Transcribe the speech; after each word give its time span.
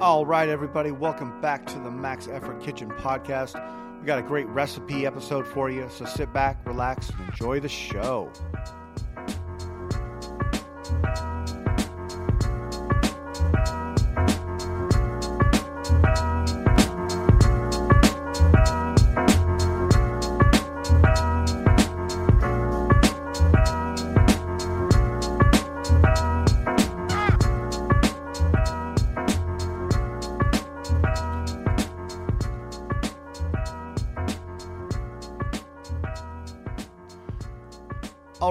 All 0.00 0.24
right, 0.24 0.48
everybody, 0.48 0.92
welcome 0.92 1.42
back 1.42 1.66
to 1.66 1.78
the 1.78 1.90
Max 1.90 2.26
Effort 2.26 2.62
Kitchen 2.62 2.88
podcast. 2.88 3.54
We 4.00 4.06
got 4.06 4.18
a 4.18 4.22
great 4.22 4.46
recipe 4.46 5.04
episode 5.04 5.46
for 5.46 5.68
you, 5.68 5.90
so 5.90 6.06
sit 6.06 6.32
back, 6.32 6.66
relax, 6.66 7.10
and 7.10 7.28
enjoy 7.28 7.60
the 7.60 7.68
show. 7.68 8.32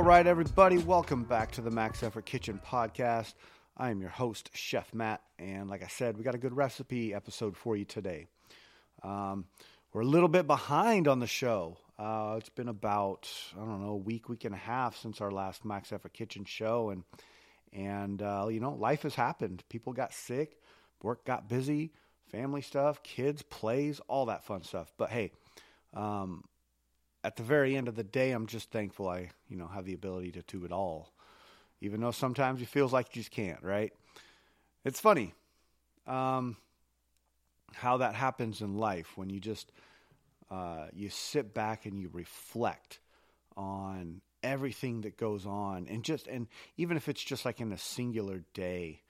Right, 0.09 0.25
everybody, 0.25 0.79
welcome 0.79 1.23
back 1.23 1.51
to 1.51 1.61
the 1.61 1.69
Max 1.69 2.01
Effort 2.01 2.25
Kitchen 2.25 2.59
podcast. 2.65 3.35
I 3.77 3.91
am 3.91 4.01
your 4.01 4.09
host, 4.09 4.49
Chef 4.55 4.91
Matt, 4.91 5.21
and 5.37 5.69
like 5.69 5.83
I 5.83 5.87
said, 5.87 6.17
we 6.17 6.23
got 6.23 6.33
a 6.33 6.39
good 6.39 6.57
recipe 6.57 7.13
episode 7.13 7.55
for 7.55 7.75
you 7.75 7.85
today. 7.85 8.25
Um, 9.03 9.45
we're 9.93 10.01
a 10.01 10.05
little 10.05 10.27
bit 10.27 10.47
behind 10.47 11.07
on 11.07 11.19
the 11.19 11.27
show. 11.27 11.77
Uh, 11.99 12.37
it's 12.39 12.49
been 12.49 12.69
about 12.69 13.29
I 13.55 13.59
don't 13.59 13.83
know 13.83 13.91
a 13.91 13.97
week, 13.97 14.29
week 14.29 14.45
and 14.45 14.55
a 14.55 14.57
half 14.57 14.97
since 14.97 15.21
our 15.21 15.29
last 15.29 15.63
Max 15.63 15.93
Effort 15.93 16.13
Kitchen 16.13 16.43
show, 16.43 16.89
and 16.89 17.03
and 17.71 18.19
uh, 18.19 18.47
you 18.49 18.59
know 18.59 18.73
life 18.73 19.03
has 19.03 19.13
happened. 19.13 19.63
People 19.69 19.93
got 19.93 20.11
sick, 20.11 20.57
work 21.03 21.23
got 21.23 21.47
busy, 21.47 21.93
family 22.31 22.63
stuff, 22.63 23.03
kids, 23.03 23.43
plays, 23.43 24.01
all 24.07 24.25
that 24.25 24.43
fun 24.43 24.63
stuff. 24.63 24.91
But 24.97 25.11
hey, 25.11 25.33
um, 25.93 26.45
at 27.23 27.35
the 27.35 27.43
very 27.43 27.75
end 27.75 27.87
of 27.87 27.95
the 27.95 28.03
day, 28.03 28.31
I'm 28.31 28.47
just 28.47 28.71
thankful 28.71 29.07
I, 29.07 29.29
you 29.47 29.57
know, 29.57 29.67
have 29.67 29.85
the 29.85 29.93
ability 29.93 30.31
to 30.33 30.41
do 30.43 30.65
it 30.65 30.71
all, 30.71 31.13
even 31.81 32.01
though 32.01 32.11
sometimes 32.11 32.61
it 32.61 32.67
feels 32.67 32.93
like 32.93 33.15
you 33.15 33.21
just 33.21 33.31
can't. 33.31 33.61
Right? 33.63 33.93
It's 34.85 34.99
funny 34.99 35.33
um, 36.07 36.57
how 37.73 37.97
that 37.97 38.15
happens 38.15 38.61
in 38.61 38.77
life 38.77 39.17
when 39.17 39.29
you 39.29 39.39
just 39.39 39.71
uh, 40.49 40.87
you 40.93 41.09
sit 41.09 41.53
back 41.53 41.85
and 41.85 41.99
you 41.99 42.09
reflect 42.11 42.99
on 43.55 44.21
everything 44.41 45.01
that 45.01 45.17
goes 45.17 45.45
on, 45.45 45.87
and 45.89 46.03
just 46.03 46.27
and 46.27 46.47
even 46.77 46.97
if 46.97 47.07
it's 47.09 47.23
just 47.23 47.45
like 47.45 47.59
in 47.59 47.71
a 47.71 47.77
singular 47.77 48.41
day, 48.53 49.01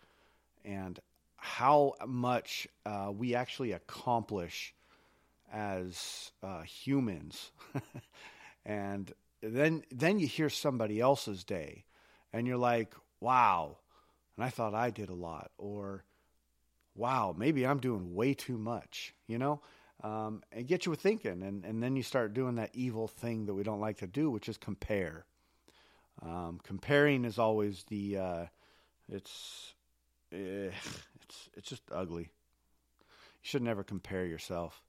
and 0.66 1.00
how 1.38 1.94
much 2.06 2.68
uh, 2.86 3.12
we 3.16 3.36
actually 3.36 3.72
accomplish 3.72 4.74
as 5.52 6.32
uh, 6.44 6.62
humans, 6.62 7.52
and 8.66 9.12
then 9.42 9.84
then 9.92 10.20
you 10.20 10.28
hear 10.28 10.50
somebody 10.50 11.00
else's 11.00 11.44
day, 11.44 11.86
and 12.34 12.48
you're 12.48 12.58
like, 12.58 12.94
wow, 13.20 13.78
and 14.36 14.46
I 14.46 14.50
thought 14.50 14.74
I 14.74 14.90
did 14.90 15.10
a 15.10 15.16
lot, 15.16 15.52
or 15.58 16.04
wow, 16.96 17.34
maybe 17.38 17.66
I'm 17.66 17.80
doing 17.80 18.14
way 18.14 18.34
too 18.34 18.58
much, 18.58 19.14
you 19.28 19.38
know, 19.38 19.62
um, 20.04 20.44
and 20.52 20.68
get 20.68 20.86
you 20.86 20.96
thinking, 20.96 21.44
and 21.44 21.66
and 21.66 21.82
then 21.82 21.96
you 21.96 22.04
start 22.04 22.34
doing 22.34 22.56
that 22.56 22.72
evil 22.74 23.08
thing 23.08 23.46
that 23.46 23.54
we 23.54 23.64
don't 23.64 23.82
like 23.82 23.98
to 23.98 24.08
do, 24.08 24.30
which 24.30 24.50
is 24.50 24.58
compare. 24.58 25.26
Um, 26.22 26.60
comparing 26.64 27.24
is 27.24 27.40
always 27.40 27.86
the 27.90 28.18
uh, 28.18 28.46
it's 29.08 29.74
eh, 30.32 30.72
it's 31.24 31.50
it's 31.56 31.70
just 31.70 31.84
ugly. 31.92 32.24
You 32.24 33.48
should 33.50 33.64
never 33.64 33.84
compare 33.84 34.26
yourself 34.26 34.82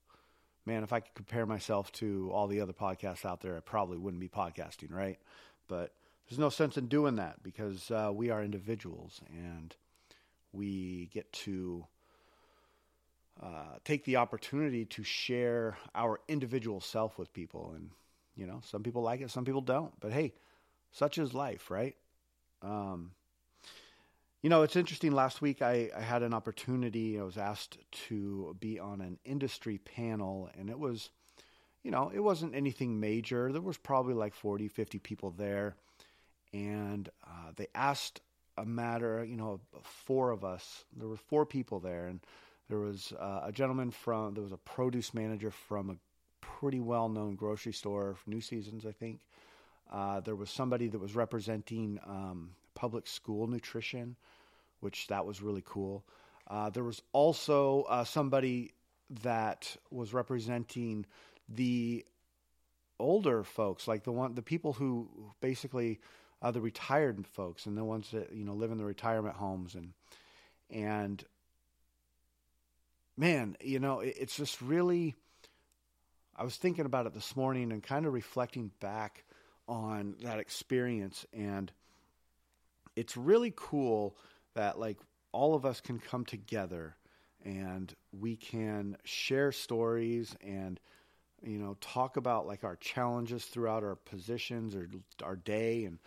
man, 0.65 0.83
if 0.83 0.93
I 0.93 0.99
could 0.99 1.13
compare 1.15 1.45
myself 1.45 1.91
to 1.93 2.29
all 2.33 2.47
the 2.47 2.61
other 2.61 2.73
podcasts 2.73 3.25
out 3.25 3.41
there, 3.41 3.57
I 3.57 3.61
probably 3.61 3.97
wouldn't 3.97 4.21
be 4.21 4.29
podcasting, 4.29 4.91
right? 4.91 5.19
But 5.67 5.93
there's 6.29 6.39
no 6.39 6.49
sense 6.49 6.77
in 6.77 6.87
doing 6.87 7.15
that 7.15 7.41
because 7.43 7.89
uh, 7.91 8.11
we 8.13 8.29
are 8.29 8.43
individuals 8.43 9.21
and 9.29 9.75
we 10.53 11.09
get 11.13 11.31
to 11.33 11.85
uh, 13.41 13.77
take 13.83 14.05
the 14.05 14.17
opportunity 14.17 14.85
to 14.85 15.03
share 15.03 15.77
our 15.95 16.19
individual 16.27 16.79
self 16.79 17.17
with 17.17 17.33
people. 17.33 17.73
And, 17.75 17.89
you 18.35 18.45
know, 18.45 18.61
some 18.63 18.83
people 18.83 19.01
like 19.01 19.21
it, 19.21 19.31
some 19.31 19.45
people 19.45 19.61
don't. 19.61 19.91
But 19.99 20.11
hey, 20.11 20.33
such 20.91 21.17
is 21.17 21.33
life, 21.33 21.71
right? 21.71 21.95
Um, 22.61 23.11
you 24.41 24.49
know, 24.49 24.63
it's 24.63 24.75
interesting. 24.75 25.11
Last 25.11 25.41
week, 25.41 25.61
I, 25.61 25.91
I, 25.95 26.01
had 26.01 26.23
an 26.23 26.33
opportunity. 26.33 27.19
I 27.19 27.23
was 27.23 27.37
asked 27.37 27.77
to 28.07 28.55
be 28.59 28.79
on 28.79 28.99
an 28.99 29.19
industry 29.23 29.77
panel, 29.77 30.49
and 30.57 30.69
it 30.69 30.79
was, 30.79 31.11
you 31.83 31.91
know, 31.91 32.11
it 32.13 32.21
wasn't 32.21 32.55
anything 32.55 32.99
major. 32.99 33.51
There 33.51 33.61
was 33.61 33.77
probably 33.77 34.15
like 34.15 34.33
40, 34.33 34.67
50 34.67 34.97
people 34.99 35.31
there. 35.31 35.75
And 36.53 37.07
uh, 37.23 37.51
they 37.55 37.67
asked 37.75 38.21
a 38.57 38.65
matter, 38.65 39.23
you 39.23 39.37
know, 39.37 39.61
four 39.83 40.31
of 40.31 40.43
us. 40.43 40.85
There 40.97 41.07
were 41.07 41.17
four 41.17 41.45
people 41.45 41.79
there, 41.79 42.07
and 42.07 42.19
there 42.67 42.79
was 42.79 43.13
uh, 43.19 43.41
a 43.45 43.51
gentleman 43.51 43.91
from, 43.91 44.33
there 44.33 44.43
was 44.43 44.51
a 44.51 44.57
produce 44.57 45.13
manager 45.13 45.51
from 45.51 45.91
a 45.91 45.95
pretty 46.41 46.79
well 46.79 47.09
known 47.09 47.35
grocery 47.35 47.73
store, 47.73 48.15
New 48.25 48.41
Seasons, 48.41 48.87
I 48.87 48.91
think. 48.91 49.21
Uh, 49.91 50.19
there 50.21 50.35
was 50.35 50.49
somebody 50.49 50.87
that 50.87 50.99
was 50.99 51.15
representing 51.15 51.99
um, 52.07 52.51
public 52.81 53.05
school 53.05 53.45
nutrition, 53.45 54.15
which 54.79 55.05
that 55.05 55.23
was 55.23 55.39
really 55.39 55.61
cool. 55.63 56.03
Uh, 56.47 56.71
there 56.71 56.83
was 56.83 56.99
also 57.13 57.83
uh, 57.83 58.03
somebody 58.03 58.73
that 59.21 59.77
was 59.91 60.15
representing 60.15 61.05
the 61.47 62.03
older 62.97 63.43
folks, 63.43 63.87
like 63.87 64.03
the 64.03 64.11
one, 64.11 64.33
the 64.33 64.41
people 64.41 64.73
who 64.73 65.07
basically 65.41 65.99
uh, 66.41 66.49
the 66.49 66.59
retired 66.59 67.27
folks 67.27 67.67
and 67.67 67.77
the 67.77 67.83
ones 67.83 68.09
that 68.09 68.33
you 68.33 68.43
know 68.43 68.55
live 68.55 68.71
in 68.71 68.79
the 68.79 68.83
retirement 68.83 69.35
homes 69.35 69.75
and 69.75 69.93
and 70.71 71.23
man, 73.15 73.57
you 73.61 73.77
know, 73.77 73.99
it, 73.99 74.15
it's 74.19 74.35
just 74.35 74.59
really. 74.59 75.13
I 76.35 76.43
was 76.43 76.55
thinking 76.55 76.87
about 76.87 77.05
it 77.05 77.13
this 77.13 77.35
morning 77.35 77.71
and 77.71 77.83
kind 77.83 78.07
of 78.07 78.13
reflecting 78.13 78.71
back 78.79 79.23
on 79.67 80.15
that 80.23 80.39
experience 80.39 81.27
and 81.31 81.71
it's 82.95 83.15
really 83.17 83.53
cool 83.55 84.15
that 84.55 84.79
like 84.79 84.97
all 85.31 85.55
of 85.55 85.65
us 85.65 85.81
can 85.81 85.99
come 85.99 86.25
together 86.25 86.95
and 87.43 87.95
we 88.11 88.35
can 88.35 88.97
share 89.03 89.51
stories 89.51 90.35
and 90.45 90.79
you 91.41 91.57
know 91.57 91.75
talk 91.81 92.17
about 92.17 92.45
like 92.45 92.63
our 92.63 92.75
challenges 92.75 93.45
throughout 93.45 93.83
our 93.83 93.95
positions 93.95 94.75
or 94.75 94.89
our 95.23 95.35
day 95.35 95.85
and 95.85 95.97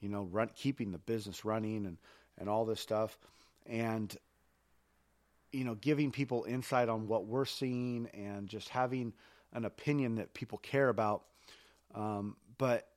you 0.00 0.08
know 0.08 0.28
run 0.30 0.50
keeping 0.54 0.92
the 0.92 0.98
business 0.98 1.44
running 1.44 1.86
and 1.86 1.98
and 2.38 2.48
all 2.48 2.64
this 2.64 2.80
stuff. 2.80 3.18
And 3.66 4.14
you 5.52 5.64
know 5.64 5.74
giving 5.76 6.10
people 6.10 6.44
insight 6.48 6.88
on 6.88 7.06
what 7.06 7.26
we're 7.26 7.44
seeing 7.44 8.08
and 8.12 8.48
just 8.48 8.68
having 8.68 9.12
an 9.52 9.64
opinion 9.64 10.16
that 10.16 10.34
people 10.34 10.58
care 10.58 10.88
about. 10.88 11.24
Um, 11.94 12.36
but 12.58 12.88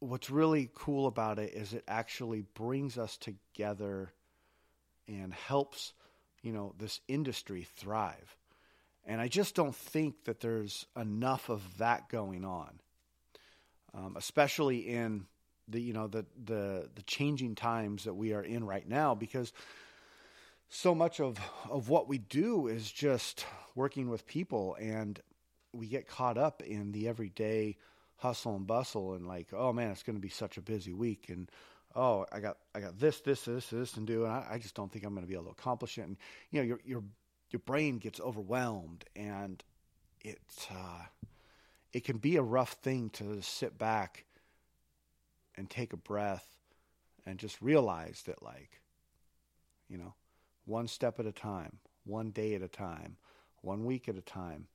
what's 0.00 0.30
really 0.30 0.70
cool 0.74 1.06
about 1.06 1.38
it 1.38 1.54
is 1.54 1.72
it 1.72 1.84
actually 1.88 2.42
brings 2.54 2.98
us 2.98 3.16
together 3.16 4.12
and 5.08 5.32
helps 5.32 5.92
you 6.42 6.52
know 6.52 6.74
this 6.78 7.00
industry 7.08 7.66
thrive. 7.76 8.36
And 9.08 9.20
i 9.20 9.28
just 9.28 9.54
don't 9.54 9.74
think 9.74 10.24
that 10.24 10.40
there's 10.40 10.86
enough 10.96 11.48
of 11.48 11.62
that 11.78 12.08
going 12.08 12.44
on 12.44 12.80
um, 13.94 14.14
especially 14.16 14.78
in 14.78 15.26
the 15.68 15.80
you 15.80 15.92
know 15.92 16.06
the 16.06 16.24
the 16.44 16.88
the 16.94 17.02
changing 17.02 17.54
times 17.54 18.04
that 18.04 18.14
we 18.14 18.32
are 18.32 18.42
in 18.42 18.64
right 18.64 18.88
now 18.88 19.14
because 19.14 19.52
so 20.68 20.94
much 20.94 21.20
of 21.20 21.38
of 21.68 21.88
what 21.88 22.08
we 22.08 22.18
do 22.18 22.66
is 22.66 22.90
just 22.90 23.46
working 23.74 24.08
with 24.08 24.26
people 24.26 24.76
and 24.80 25.20
we 25.72 25.86
get 25.86 26.08
caught 26.08 26.38
up 26.38 26.62
in 26.62 26.92
the 26.92 27.08
everyday 27.08 27.76
hustle 28.16 28.56
and 28.56 28.66
bustle 28.66 29.14
and 29.14 29.26
like, 29.26 29.48
oh 29.52 29.72
man, 29.72 29.90
it's 29.90 30.02
going 30.02 30.16
to 30.16 30.20
be 30.20 30.28
such 30.28 30.56
a 30.56 30.62
busy 30.62 30.92
week 30.92 31.26
and 31.28 31.50
oh, 31.96 32.26
I 32.30 32.40
got 32.40 32.58
I 32.74 32.80
got 32.80 32.98
this, 33.00 33.20
this, 33.20 33.42
this, 33.42 33.68
this, 33.68 33.96
and 33.96 34.06
do, 34.06 34.24
and 34.24 34.32
I, 34.32 34.46
I 34.52 34.58
just 34.58 34.74
don't 34.74 34.92
think 34.92 35.04
I'm 35.04 35.14
going 35.14 35.24
to 35.24 35.28
be 35.28 35.34
able 35.34 35.46
to 35.46 35.50
accomplish 35.50 35.98
it. 35.98 36.02
And 36.02 36.16
you 36.50 36.60
know, 36.60 36.66
your 36.66 36.80
your 36.84 37.02
your 37.50 37.60
brain 37.60 37.98
gets 37.98 38.20
overwhelmed, 38.20 39.04
and 39.16 39.62
it's 40.20 40.68
uh, 40.70 41.06
it 41.92 42.04
can 42.04 42.18
be 42.18 42.36
a 42.36 42.42
rough 42.42 42.72
thing 42.72 43.10
to 43.10 43.40
sit 43.42 43.78
back 43.78 44.26
and 45.56 45.68
take 45.68 45.92
a 45.92 45.96
breath 45.96 46.46
and 47.24 47.38
just 47.38 47.60
realize 47.62 48.22
that, 48.26 48.42
like, 48.42 48.82
you 49.88 49.96
know, 49.96 50.14
one 50.66 50.86
step 50.86 51.18
at 51.18 51.26
a 51.26 51.32
time, 51.32 51.78
one 52.04 52.30
day 52.30 52.54
at 52.54 52.62
a 52.62 52.68
time, 52.68 53.16
one 53.62 53.84
week 53.84 54.08
at 54.08 54.16
a 54.16 54.20
time, 54.20 54.66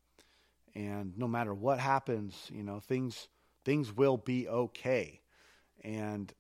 and 0.76 1.18
no 1.18 1.28
matter 1.28 1.54
what 1.54 1.80
happens, 1.80 2.50
you 2.54 2.64
know, 2.64 2.80
things 2.80 3.28
things 3.64 3.96
will 3.96 4.18
be 4.18 4.48
okay. 4.48 5.22
And 5.84 6.34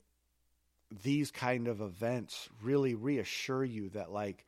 these 1.03 1.31
kind 1.31 1.67
of 1.67 1.81
events 1.81 2.49
really 2.61 2.95
reassure 2.95 3.63
you 3.63 3.89
that 3.89 4.11
like 4.11 4.45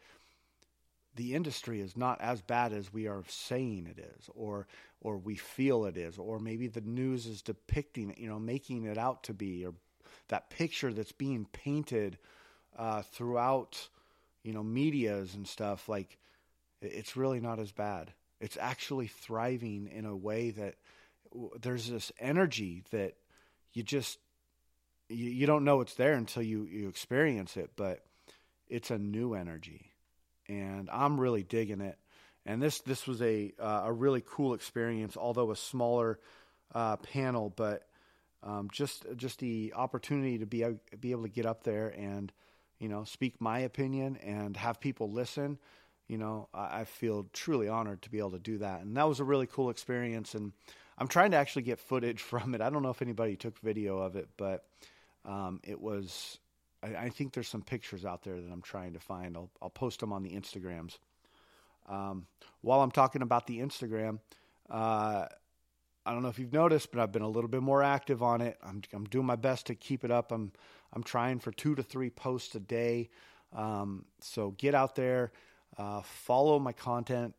the 1.16 1.36
industry 1.36 1.80
is 1.80 1.96
not 1.96 2.20
as 2.22 2.42
bad 2.42 2.74
as 2.74 2.92
we 2.92 3.08
are 3.08 3.24
saying 3.28 3.88
it 3.88 4.00
is 4.00 4.30
or 4.36 4.68
or 5.02 5.18
we 5.18 5.36
feel 5.36 5.86
it 5.86 5.96
is 5.96 6.18
or 6.18 6.40
maybe 6.40 6.68
the 6.68 6.82
news 6.82 7.26
is 7.26 7.42
depicting 7.42 8.10
it 8.10 8.18
you 8.18 8.28
know 8.28 8.40
making 8.40 8.84
it 8.84 8.98
out 8.98 9.24
to 9.24 9.34
be 9.34 9.66
or 9.66 9.74
that 10.28 10.50
picture 10.50 10.92
that's 10.92 11.12
being 11.12 11.46
painted 11.54 12.18
uh, 12.78 13.02
throughout 13.02 13.88
you 14.44 14.54
know 14.54 14.64
medias 14.64 15.36
and 15.36 15.48
stuff 15.48 15.88
like 15.88 16.18
it's 16.82 17.16
really 17.16 17.40
not 17.40 17.60
as 17.60 17.72
bad 17.72 18.12
it's 18.44 18.58
actually 18.60 19.08
thriving 19.08 19.88
in 19.88 20.06
a 20.06 20.16
way 20.16 20.52
that 20.52 20.76
there's 21.62 21.90
this 21.90 22.12
energy 22.20 22.84
that 22.92 23.14
you 23.74 23.84
just 23.84 24.20
you, 25.10 25.30
you 25.30 25.46
don't 25.48 25.64
know 25.64 25.82
it's 25.82 25.96
there 25.96 26.14
until 26.14 26.44
you 26.44 26.66
you 26.66 26.88
experience 26.88 27.58
it 27.58 27.72
but 27.76 28.06
it's 28.68 28.92
a 28.92 28.98
new 28.98 29.34
energy 29.34 29.94
and 30.48 30.90
I'm 30.92 31.20
really 31.20 31.44
digging 31.44 31.82
it. 31.82 31.98
And 32.46 32.62
this 32.62 32.80
this 32.82 33.08
was 33.08 33.22
a 33.22 33.54
uh, 33.60 33.84
a 33.86 33.94
really 33.94 34.24
cool 34.26 34.54
experience, 34.54 35.16
although 35.16 35.52
a 35.52 35.56
smaller 35.56 36.20
uh, 36.76 36.98
panel, 36.98 37.54
but 37.56 37.88
um, 38.44 38.70
just 38.72 39.06
just 39.16 39.40
the 39.40 39.74
opportunity 39.76 40.40
to 40.40 40.46
be 40.46 40.66
be 41.00 41.12
able 41.12 41.24
to 41.24 41.30
get 41.30 41.46
up 41.46 41.64
there 41.64 41.88
and 41.88 42.32
you 42.80 42.90
know 42.90 43.06
speak 43.06 43.40
my 43.40 43.60
opinion 43.60 44.18
and 44.18 44.58
have 44.58 44.82
people 44.82 45.10
listen. 45.10 45.58
You 46.08 46.18
know, 46.18 46.50
I, 46.54 46.82
I 46.82 46.84
feel 46.86 47.28
truly 47.34 47.68
honored 47.68 48.02
to 48.04 48.10
be 48.10 48.20
able 48.20 48.32
to 48.32 48.40
do 48.40 48.58
that, 48.60 48.82
and 48.82 48.96
that 48.98 49.08
was 49.08 49.20
a 49.20 49.24
really 49.24 49.48
cool 49.48 49.70
experience. 49.70 50.36
And 50.36 50.52
I'm 50.98 51.08
trying 51.08 51.32
to 51.32 51.38
actually 51.38 51.64
get 51.64 51.80
footage 51.80 52.22
from 52.22 52.56
it. 52.56 52.62
I 52.62 52.70
don't 52.70 52.84
know 52.84 52.90
if 52.90 53.02
anybody 53.02 53.36
took 53.36 53.60
video 53.60 54.00
of 54.00 54.16
it, 54.16 54.30
but 54.38 54.66
um, 55.26 55.60
it 55.64 55.80
was 55.80 56.40
I, 56.84 57.06
I, 57.06 57.10
think 57.10 57.34
there's 57.34 57.48
some 57.48 57.62
pictures 57.62 58.04
out 58.06 58.24
there 58.24 58.40
that 58.40 58.52
I'm 58.52 58.62
trying 58.62 58.94
to 58.94 59.00
find. 59.00 59.38
I'll, 59.38 59.50
I'll 59.62 59.70
post 59.70 60.02
them 60.02 60.12
on 60.12 60.24
the 60.24 60.32
Instagrams. 60.32 60.98
Um, 61.88 62.28
while 62.62 62.82
I'm 62.82 62.92
talking 62.92 63.22
about 63.22 63.48
the 63.48 63.60
Instagram, 63.60 64.20
uh, 64.70 65.26
I 66.06 66.12
don't 66.12 66.22
know 66.22 66.30
if 66.30 66.40
you've 66.40 66.54
noticed, 66.54 66.92
but 66.92 67.02
I've 67.02 67.12
been 67.12 67.22
a 67.22 67.30
little 67.30 67.50
bit 67.50 67.62
more 67.62 67.82
active 67.82 68.22
on 68.22 68.42
it. 68.42 68.58
I'm, 68.62 68.82
I'm 68.94 69.06
doing 69.06 69.26
my 69.26 69.36
best 69.36 69.68
to 69.68 69.76
keep 69.76 70.04
it 70.04 70.12
up. 70.12 70.32
I'm 70.32 70.52
I'm 70.92 71.04
trying 71.04 71.40
for 71.40 71.52
two 71.52 71.76
to 71.76 71.84
three 71.84 72.10
posts 72.10 72.54
a 72.56 72.60
day. 72.60 73.10
Um, 73.54 74.06
so 74.20 74.52
get 74.52 74.76
out 74.76 74.96
there, 74.96 75.32
uh, 75.78 76.02
follow 76.02 76.60
my 76.60 76.74
content, 76.74 77.36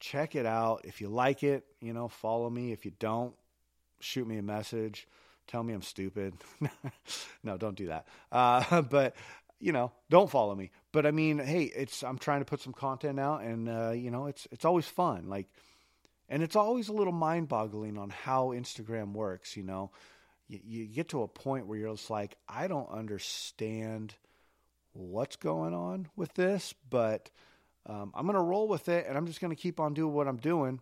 check 0.00 0.34
it 0.34 0.46
out. 0.46 0.82
If 0.84 1.00
you 1.00 1.08
like 1.08 1.42
it, 1.42 1.64
you 1.80 1.92
know, 1.92 2.08
follow 2.08 2.48
me. 2.50 2.72
If 2.72 2.84
you 2.84 2.92
don't, 2.98 3.34
shoot 4.00 4.26
me 4.26 4.38
a 4.38 4.42
message 4.42 5.06
tell 5.46 5.62
me 5.62 5.74
I'm 5.74 5.82
stupid. 5.82 6.34
no, 7.42 7.56
don't 7.56 7.76
do 7.76 7.88
that. 7.88 8.06
Uh, 8.30 8.82
but 8.90 9.14
you 9.60 9.72
know, 9.72 9.92
don't 10.10 10.30
follow 10.30 10.54
me. 10.54 10.70
But 10.92 11.06
I 11.06 11.10
mean, 11.10 11.38
hey, 11.38 11.64
it's 11.64 12.02
I'm 12.02 12.18
trying 12.18 12.40
to 12.40 12.44
put 12.44 12.60
some 12.60 12.72
content 12.72 13.18
out, 13.18 13.42
and 13.42 13.68
uh, 13.68 13.90
you 13.90 14.10
know, 14.10 14.26
it's 14.26 14.46
it's 14.50 14.64
always 14.64 14.86
fun. 14.86 15.28
Like, 15.28 15.46
and 16.28 16.42
it's 16.42 16.56
always 16.56 16.88
a 16.88 16.92
little 16.92 17.12
mind-boggling 17.12 17.98
on 17.98 18.10
how 18.10 18.48
Instagram 18.48 19.12
works. 19.12 19.56
You 19.56 19.62
know, 19.62 19.90
you, 20.48 20.60
you 20.64 20.86
get 20.86 21.10
to 21.10 21.22
a 21.22 21.28
point 21.28 21.66
where 21.66 21.78
you're 21.78 21.94
just 21.94 22.10
like, 22.10 22.36
I 22.48 22.66
don't 22.66 22.90
understand 22.90 24.14
what's 24.92 25.36
going 25.36 25.74
on 25.74 26.08
with 26.16 26.34
this, 26.34 26.74
but 26.90 27.30
um, 27.86 28.12
I'm 28.14 28.26
gonna 28.26 28.42
roll 28.42 28.68
with 28.68 28.88
it, 28.88 29.06
and 29.08 29.16
I'm 29.16 29.26
just 29.26 29.40
gonna 29.40 29.54
keep 29.54 29.80
on 29.80 29.94
doing 29.94 30.14
what 30.14 30.28
I'm 30.28 30.38
doing, 30.38 30.80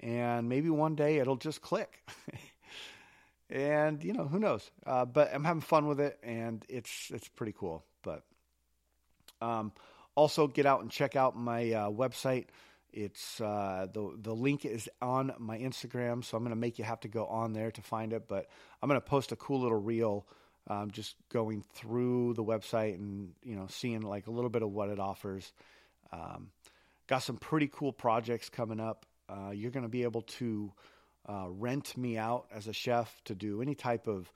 and 0.00 0.48
maybe 0.48 0.70
one 0.70 0.94
day 0.94 1.18
it'll 1.18 1.36
just 1.36 1.62
click. 1.62 2.02
and 3.50 4.02
you 4.04 4.12
know 4.12 4.26
who 4.26 4.38
knows. 4.38 4.70
Uh, 4.86 5.04
but 5.04 5.32
I'm 5.34 5.44
having 5.44 5.62
fun 5.62 5.86
with 5.86 6.00
it, 6.00 6.18
and 6.22 6.64
it's 6.68 7.10
it's 7.12 7.28
pretty 7.28 7.54
cool. 7.56 7.84
But 8.02 8.22
um, 9.40 9.72
also 10.14 10.46
get 10.46 10.66
out 10.66 10.82
and 10.82 10.90
check 10.90 11.16
out 11.16 11.36
my 11.36 11.72
uh, 11.72 11.90
website. 11.90 12.46
It's 12.92 13.40
uh, 13.40 13.86
the 13.92 14.14
the 14.20 14.34
link 14.34 14.64
is 14.64 14.88
on 15.00 15.32
my 15.38 15.58
Instagram, 15.58 16.24
so 16.24 16.36
I'm 16.36 16.42
going 16.42 16.54
to 16.54 16.60
make 16.60 16.78
you 16.78 16.84
have 16.84 17.00
to 17.00 17.08
go 17.08 17.26
on 17.26 17.52
there 17.52 17.70
to 17.70 17.82
find 17.82 18.12
it. 18.12 18.26
But 18.28 18.48
I'm 18.82 18.88
going 18.88 19.00
to 19.00 19.06
post 19.06 19.32
a 19.32 19.36
cool 19.36 19.60
little 19.60 19.80
reel, 19.80 20.26
um, 20.68 20.90
just 20.90 21.14
going 21.28 21.64
through 21.74 22.34
the 22.34 22.44
website 22.44 22.94
and 22.94 23.32
you 23.42 23.54
know 23.54 23.66
seeing 23.68 24.00
like 24.00 24.26
a 24.26 24.30
little 24.30 24.50
bit 24.50 24.62
of 24.62 24.70
what 24.70 24.88
it 24.88 24.98
offers. 24.98 25.52
Um, 26.12 26.50
got 27.06 27.18
some 27.18 27.36
pretty 27.36 27.68
cool 27.72 27.92
projects 27.92 28.48
coming 28.48 28.80
up. 28.80 29.06
Uh, 29.28 29.50
you're 29.50 29.70
going 29.70 29.84
to 29.84 29.88
be 29.88 30.04
able 30.04 30.22
to 30.22 30.72
uh, 31.28 31.46
rent 31.48 31.96
me 31.96 32.16
out 32.16 32.46
as 32.54 32.66
a 32.66 32.72
chef 32.72 33.20
to 33.24 33.34
do 33.34 33.60
any 33.60 33.74
type 33.74 34.06
of 34.06 34.32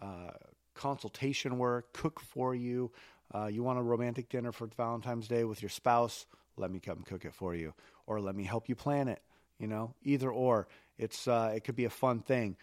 uh, 0.00 0.30
consultation 0.74 1.58
work, 1.58 1.92
cook 1.92 2.20
for 2.20 2.54
you. 2.54 2.90
Uh, 3.34 3.46
you 3.46 3.62
want 3.62 3.78
a 3.78 3.82
romantic 3.82 4.28
dinner 4.28 4.50
for 4.52 4.66
Valentine's 4.76 5.28
Day 5.28 5.44
with 5.44 5.62
your 5.62 5.68
spouse? 5.68 6.26
Let 6.56 6.70
me 6.70 6.80
come 6.80 7.02
cook 7.02 7.24
it 7.24 7.34
for 7.34 7.54
you, 7.54 7.74
or 8.06 8.20
let 8.20 8.34
me 8.34 8.44
help 8.44 8.68
you 8.68 8.74
plan 8.74 9.08
it. 9.08 9.22
You 9.58 9.66
know, 9.66 9.94
either 10.02 10.30
or. 10.30 10.68
It's 10.98 11.28
uh, 11.28 11.52
it 11.54 11.64
could 11.64 11.76
be 11.76 11.84
a 11.84 11.90
fun 11.90 12.20
thing. 12.20 12.56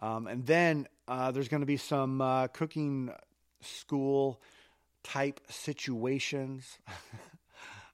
Um, 0.00 0.26
and 0.26 0.46
then 0.46 0.86
uh, 1.06 1.30
there's 1.30 1.48
going 1.48 1.60
to 1.60 1.66
be 1.66 1.76
some 1.76 2.48
cooking 2.52 3.12
school 3.60 4.40
type 5.02 5.40
situations. 5.48 6.78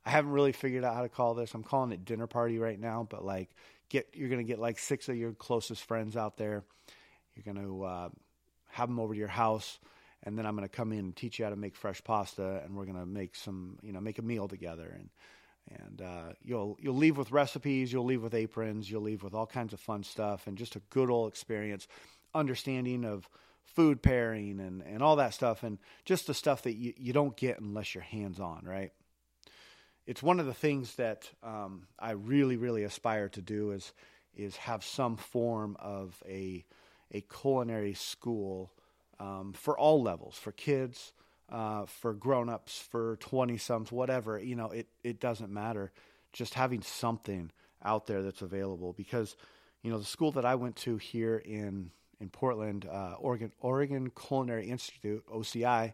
I 0.04 0.10
haven't 0.10 0.32
really 0.32 0.52
figured 0.52 0.84
out 0.84 0.94
how 0.94 1.02
to 1.02 1.08
call 1.08 1.34
this. 1.34 1.54
I'm 1.54 1.62
calling 1.62 1.92
it 1.92 2.04
dinner 2.04 2.26
party 2.26 2.58
right 2.58 2.78
now, 2.78 3.06
but 3.08 3.24
like 3.24 3.50
get 3.88 4.08
you're 4.14 4.28
going 4.28 4.44
to 4.44 4.50
get 4.50 4.58
like 4.58 4.78
six 4.78 5.08
of 5.08 5.16
your 5.16 5.32
closest 5.32 5.84
friends 5.84 6.16
out 6.16 6.36
there. 6.36 6.64
You're 7.34 7.54
going 7.54 7.64
to 7.64 7.84
uh, 7.84 8.08
have 8.70 8.88
them 8.88 8.98
over 8.98 9.12
to 9.12 9.18
your 9.18 9.28
house, 9.28 9.78
and 10.22 10.38
then 10.38 10.46
I'm 10.46 10.56
going 10.56 10.68
to 10.68 10.74
come 10.74 10.92
in 10.92 11.00
and 11.00 11.16
teach 11.16 11.38
you 11.38 11.44
how 11.44 11.50
to 11.50 11.56
make 11.56 11.76
fresh 11.76 12.02
pasta, 12.02 12.62
and 12.64 12.74
we're 12.74 12.84
going 12.84 12.98
to 12.98 13.06
make 13.06 13.34
some, 13.34 13.78
you 13.82 13.92
know, 13.92 14.00
make 14.00 14.18
a 14.18 14.22
meal 14.22 14.48
together, 14.48 14.90
and 14.98 15.10
and 15.70 16.02
uh, 16.02 16.32
you'll 16.42 16.76
you'll 16.80 16.96
leave 16.96 17.16
with 17.16 17.30
recipes, 17.30 17.92
you'll 17.92 18.04
leave 18.04 18.22
with 18.22 18.34
aprons, 18.34 18.90
you'll 18.90 19.02
leave 19.02 19.22
with 19.22 19.34
all 19.34 19.46
kinds 19.46 19.72
of 19.72 19.80
fun 19.80 20.02
stuff, 20.02 20.46
and 20.46 20.56
just 20.56 20.76
a 20.76 20.82
good 20.90 21.10
old 21.10 21.30
experience, 21.30 21.86
understanding 22.34 23.04
of 23.04 23.28
food 23.64 24.02
pairing 24.02 24.60
and 24.60 24.82
and 24.82 25.02
all 25.02 25.16
that 25.16 25.34
stuff, 25.34 25.62
and 25.62 25.78
just 26.04 26.26
the 26.26 26.34
stuff 26.34 26.62
that 26.62 26.74
you, 26.74 26.94
you 26.96 27.12
don't 27.12 27.36
get 27.36 27.60
unless 27.60 27.94
you're 27.94 28.02
hands 28.02 28.40
on, 28.40 28.62
right? 28.64 28.92
It's 30.10 30.24
one 30.24 30.40
of 30.40 30.46
the 30.46 30.52
things 30.52 30.96
that 30.96 31.30
um, 31.44 31.86
I 31.96 32.10
really, 32.10 32.56
really 32.56 32.82
aspire 32.82 33.28
to 33.28 33.40
do 33.40 33.70
is 33.70 33.92
is 34.36 34.56
have 34.56 34.82
some 34.82 35.16
form 35.16 35.76
of 35.78 36.20
a 36.28 36.64
a 37.12 37.20
culinary 37.20 37.94
school 37.94 38.72
um, 39.20 39.52
for 39.52 39.78
all 39.78 40.02
levels, 40.02 40.36
for 40.36 40.50
kids, 40.50 41.12
uh, 41.48 41.86
for 41.86 42.12
grown-ups, 42.12 42.80
for 42.90 43.18
twenty-someths, 43.20 43.92
whatever. 43.92 44.36
You 44.40 44.56
know, 44.56 44.70
it 44.70 44.88
it 45.04 45.20
doesn't 45.20 45.52
matter. 45.52 45.92
Just 46.32 46.54
having 46.54 46.82
something 46.82 47.52
out 47.84 48.08
there 48.08 48.20
that's 48.20 48.42
available 48.42 48.92
because 48.92 49.36
you 49.84 49.92
know 49.92 49.98
the 49.98 50.04
school 50.04 50.32
that 50.32 50.44
I 50.44 50.56
went 50.56 50.74
to 50.78 50.96
here 50.96 51.36
in 51.36 51.92
in 52.20 52.30
Portland, 52.30 52.84
uh, 52.90 53.14
Oregon 53.20 53.52
Oregon 53.60 54.10
Culinary 54.10 54.70
Institute 54.70 55.24
(OCI) 55.32 55.92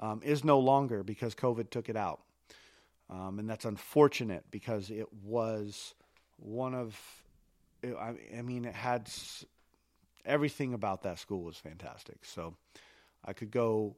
um, 0.00 0.22
is 0.24 0.42
no 0.42 0.58
longer 0.58 1.02
because 1.02 1.34
COVID 1.34 1.68
took 1.68 1.90
it 1.90 1.96
out. 1.96 2.20
Um, 3.10 3.38
and 3.38 3.48
that's 3.48 3.64
unfortunate 3.64 4.44
because 4.50 4.90
it 4.90 5.06
was 5.24 5.94
one 6.36 6.74
of, 6.74 6.98
I, 7.82 8.14
I 8.36 8.42
mean, 8.42 8.64
it 8.64 8.74
had 8.74 9.08
everything 10.24 10.74
about 10.74 11.02
that 11.02 11.18
school 11.18 11.42
was 11.42 11.56
fantastic. 11.56 12.24
So 12.24 12.54
I 13.24 13.32
could 13.32 13.50
go 13.50 13.96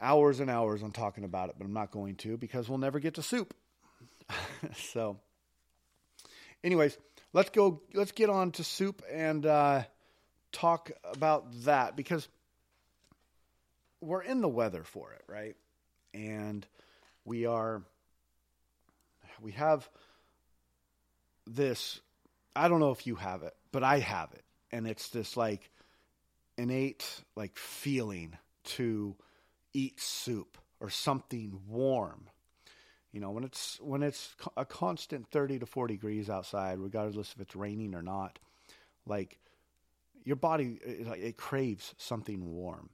hours 0.00 0.40
and 0.40 0.48
hours 0.48 0.82
on 0.82 0.92
talking 0.92 1.24
about 1.24 1.48
it, 1.48 1.56
but 1.58 1.64
I'm 1.64 1.72
not 1.72 1.90
going 1.90 2.16
to 2.16 2.36
because 2.36 2.68
we'll 2.68 2.78
never 2.78 3.00
get 3.00 3.14
to 3.14 3.22
soup. 3.22 3.54
so, 4.76 5.18
anyways, 6.62 6.96
let's 7.32 7.50
go. 7.50 7.82
Let's 7.92 8.12
get 8.12 8.30
on 8.30 8.52
to 8.52 8.64
soup 8.64 9.02
and 9.10 9.44
uh, 9.44 9.82
talk 10.52 10.90
about 11.04 11.46
that 11.64 11.96
because 11.96 12.28
we're 14.00 14.22
in 14.22 14.40
the 14.40 14.48
weather 14.48 14.84
for 14.84 15.12
it, 15.12 15.22
right? 15.26 15.56
And 16.14 16.66
we 17.24 17.46
are 17.46 17.82
we 19.40 19.52
have 19.52 19.88
this 21.46 22.00
I 22.54 22.68
don't 22.68 22.80
know 22.80 22.90
if 22.90 23.06
you 23.06 23.14
have 23.14 23.42
it, 23.42 23.54
but 23.70 23.84
I 23.84 24.00
have 24.00 24.32
it. 24.32 24.44
And 24.72 24.86
it's 24.86 25.08
this 25.08 25.36
like 25.36 25.70
innate 26.58 27.22
like 27.36 27.56
feeling 27.56 28.36
to 28.64 29.16
eat 29.72 30.00
soup 30.00 30.58
or 30.80 30.90
something 30.90 31.60
warm. 31.68 32.28
You 33.12 33.20
know, 33.20 33.30
when 33.30 33.44
it's 33.44 33.78
when 33.80 34.02
it's 34.02 34.34
a 34.56 34.64
constant 34.64 35.28
30 35.30 35.60
to 35.60 35.66
40 35.66 35.94
degrees 35.94 36.30
outside, 36.30 36.78
regardless 36.78 37.32
if 37.34 37.40
it's 37.40 37.56
raining 37.56 37.94
or 37.94 38.02
not, 38.02 38.38
like 39.06 39.38
your 40.24 40.36
body 40.36 40.78
it, 40.84 41.06
it 41.18 41.36
craves 41.36 41.94
something 41.98 42.54
warm. 42.54 42.90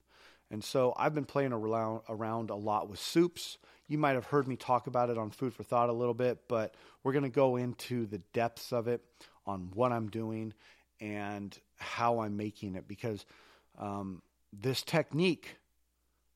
And 0.51 0.63
so 0.63 0.95
I've 0.97 1.15
been 1.15 1.25
playing 1.25 1.53
around 1.53 2.03
around 2.09 2.51
a 2.51 2.55
lot 2.55 2.89
with 2.89 2.99
soups 2.99 3.59
you 3.89 3.99
might 3.99 4.15
have 4.15 4.27
heard 4.27 4.49
me 4.49 4.57
talk 4.57 4.87
about 4.87 5.11
it 5.11 5.19
on 5.19 5.31
Food 5.31 5.55
for 5.55 5.63
Thought 5.63 5.89
a 5.89 5.93
little 5.93 6.15
bit, 6.15 6.49
but 6.49 6.75
we're 7.03 7.13
going 7.13 7.25
to 7.25 7.29
go 7.29 7.57
into 7.57 8.07
the 8.07 8.19
depths 8.33 8.73
of 8.73 8.89
it 8.89 9.03
on 9.47 9.71
what 9.75 9.93
I'm 9.93 10.09
doing 10.09 10.53
and 11.01 11.57
how 11.77 12.21
I'm 12.21 12.37
making 12.37 12.75
it 12.75 12.89
because 12.89 13.25
um, 13.79 14.23
this 14.53 14.83
technique 14.83 15.57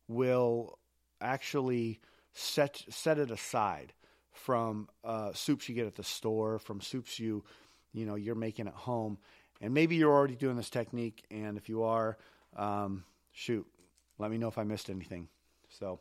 will 0.06 0.78
actually 1.20 2.00
set 2.32 2.82
set 2.88 3.18
it 3.18 3.30
aside 3.30 3.92
from 4.32 4.88
uh, 5.04 5.32
soups 5.32 5.68
you 5.68 5.74
get 5.74 5.86
at 5.86 5.96
the 5.96 6.04
store, 6.04 6.58
from 6.58 6.80
soups 6.80 7.18
you, 7.18 7.44
you 7.92 8.06
know, 8.06 8.14
you're 8.14 8.34
making 8.34 8.66
at 8.66 8.74
home. 8.74 9.18
And 9.60 9.74
maybe 9.74 9.96
you're 9.96 10.12
already 10.12 10.36
doing 10.36 10.56
this 10.56 10.70
technique. 10.70 11.24
And 11.30 11.58
if 11.58 11.68
you 11.68 11.82
are, 11.82 12.16
um, 12.56 13.04
shoot, 13.32 13.66
let 14.18 14.30
me 14.30 14.38
know 14.38 14.48
if 14.48 14.56
I 14.56 14.64
missed 14.64 14.88
anything. 14.88 15.28
So, 15.68 16.00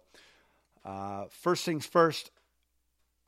uh, 0.86 1.26
first 1.30 1.66
things 1.66 1.86
first, 1.86 2.32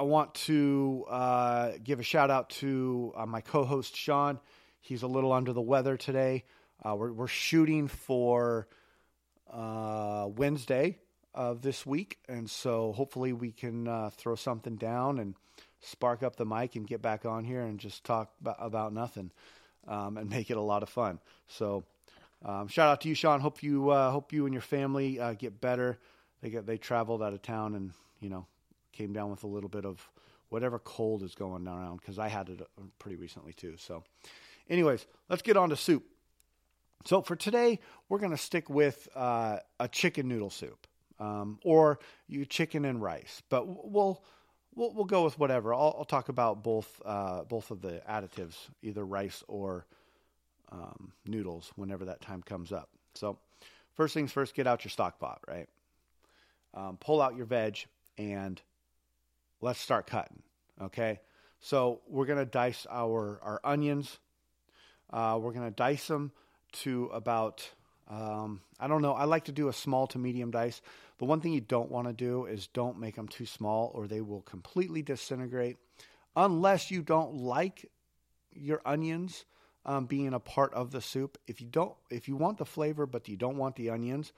I 0.02 0.04
want 0.04 0.34
to 0.34 1.06
uh, 1.10 1.72
give 1.84 2.00
a 2.00 2.04
shout 2.04 2.32
out 2.32 2.50
to 2.50 3.14
uh, 3.16 3.26
my 3.26 3.42
co 3.42 3.64
host, 3.64 3.96
Sean. 3.96 4.40
He's 4.80 5.04
a 5.04 5.08
little 5.08 5.32
under 5.32 5.54
the 5.54 5.62
weather 5.62 5.96
today. 5.96 6.44
Uh, 6.84 6.96
we're, 6.96 7.12
we're, 7.12 7.28
shooting 7.28 7.88
for 7.88 8.68
uh, 9.54 10.28
Wednesday 10.36 10.98
of 11.36 11.62
this 11.62 11.86
week, 11.86 12.18
and 12.28 12.50
so 12.50 12.94
hopefully 12.94 13.32
we 13.32 13.52
can 13.52 13.88
uh, 13.88 14.10
throw 14.10 14.34
something 14.34 14.76
down 14.76 15.20
and 15.20 15.36
spark 15.82 16.24
up 16.24 16.36
the 16.36 16.46
mic 16.46 16.76
and 16.76 16.88
get 16.88 17.04
back 17.04 17.24
on 17.24 17.44
here 17.44 17.62
and 17.62 17.80
just 17.80 18.04
talk 18.04 18.32
about, 18.42 18.58
about 18.60 18.94
nothing 18.94 19.30
um, 19.88 20.18
and 20.18 20.28
make 20.32 20.50
it 20.50 20.58
a 20.58 20.62
lot 20.62 20.82
of 20.82 20.90
fun. 20.90 21.20
So, 21.48 21.84
um, 22.44 22.68
shout 22.68 22.90
out 22.90 23.02
to 23.02 23.10
you, 23.10 23.14
Sean. 23.14 23.40
Hope 23.40 23.62
you 23.62 23.92
hope 23.92 24.34
you 24.34 24.46
and 24.46 24.54
your 24.54 24.64
family 24.64 25.20
get 25.38 25.62
better. 25.62 26.00
They 26.42 26.50
they 26.50 26.78
traveled 26.78 27.22
out 27.22 27.34
of 27.34 27.42
town 27.42 27.76
and 27.76 27.92
you 28.20 28.30
know 28.30 28.46
came 28.92 29.14
down 29.14 29.32
with 29.32 29.44
a 29.44 29.48
little 29.48 29.70
bit 29.70 29.86
of 29.86 30.10
whatever 30.50 30.80
cold 30.80 31.24
is 31.24 31.34
going 31.34 31.68
around 31.68 31.98
because 32.02 32.20
I 32.20 32.28
had 32.28 32.50
it 32.50 32.62
uh, 32.62 32.84
pretty 33.00 33.16
recently 33.16 33.54
too. 33.54 33.76
So, 33.78 34.04
anyways, 34.70 35.06
let's 35.30 35.42
get 35.42 35.58
on 35.58 35.70
to 35.70 35.78
soup. 35.78 36.04
So 37.06 37.22
for 37.22 37.36
today, 37.36 37.80
we're 38.10 38.20
going 38.20 38.32
to 38.32 38.38
stick 38.38 38.70
with 38.70 39.08
uh, 39.16 39.58
a 39.80 39.88
chicken 39.88 40.28
noodle 40.28 40.52
soup, 40.52 40.88
um, 41.20 41.58
or 41.64 42.00
you 42.28 42.46
chicken 42.46 42.86
and 42.86 43.02
rice. 43.02 43.42
But 43.50 43.66
we'll 43.68 44.22
we'll, 44.76 44.94
we'll 44.94 45.06
go 45.06 45.24
with 45.24 45.40
whatever. 45.40 45.74
I'll, 45.74 45.96
I'll 45.98 46.06
talk 46.06 46.30
about 46.30 46.64
both 46.64 47.02
uh, 47.06 47.44
both 47.44 47.72
of 47.72 47.82
the 47.82 48.02
additives, 48.08 48.56
either 48.84 49.04
rice 49.04 49.44
or 49.48 49.86
um, 50.72 51.14
noodles, 51.26 51.72
whenever 51.76 52.06
that 52.06 52.22
time 52.22 52.44
comes 52.44 52.72
up. 52.72 52.90
So 53.16 53.40
first 53.96 54.14
things 54.14 54.32
first, 54.32 54.54
get 54.54 54.68
out 54.68 54.84
your 54.84 54.92
stock 54.92 55.20
pot, 55.20 55.40
right? 55.48 55.68
Um, 56.74 56.98
pull 56.98 57.22
out 57.22 57.36
your 57.36 57.46
veg 57.46 57.86
and 58.18 58.62
let's 59.60 59.80
start 59.80 60.08
cutting. 60.08 60.42
Okay, 60.82 61.20
so 61.60 62.02
we're 62.08 62.26
gonna 62.26 62.46
dice 62.46 62.88
our 62.90 63.40
our 63.44 63.62
onions. 63.64 64.20
Uh, 65.12 65.38
we're 65.42 65.54
gonna 65.54 65.72
dice 65.72 66.08
them 66.08 66.32
to 66.72 67.06
about 67.14 67.70
um, 68.10 68.62
I 68.80 68.88
don't 68.88 69.02
know. 69.02 69.14
I 69.14 69.24
like 69.24 69.46
to 69.46 69.52
do 69.52 69.70
a 69.70 69.74
small 69.74 70.08
to 70.08 70.18
medium 70.18 70.52
dice. 70.52 70.82
The 71.18 71.26
one 71.26 71.40
thing 71.40 71.54
you 71.54 71.62
don't 71.62 71.92
want 71.92 72.08
to 72.08 72.14
do 72.14 72.46
is 72.46 72.68
don't 72.68 73.00
make 73.00 73.16
them 73.16 73.28
too 73.28 73.46
small, 73.46 73.92
or 73.94 74.08
they 74.08 74.22
will 74.22 74.42
completely 74.42 75.02
disintegrate. 75.02 75.78
Unless 76.36 76.92
you 76.92 77.04
don't 77.04 77.36
like 77.36 77.90
your 78.52 78.82
onions 78.86 79.46
um, 79.86 80.06
being 80.06 80.34
a 80.34 80.40
part 80.40 80.74
of 80.74 80.92
the 80.92 81.02
soup. 81.02 81.38
If 81.48 81.62
you 81.62 81.68
don't, 81.68 81.94
if 82.10 82.28
you 82.28 82.36
want 82.36 82.58
the 82.58 82.66
flavor 82.66 83.06
but 83.06 83.28
you 83.28 83.38
don't 83.38 83.58
want 83.58 83.76
the 83.76 83.90
onions, 83.90 84.34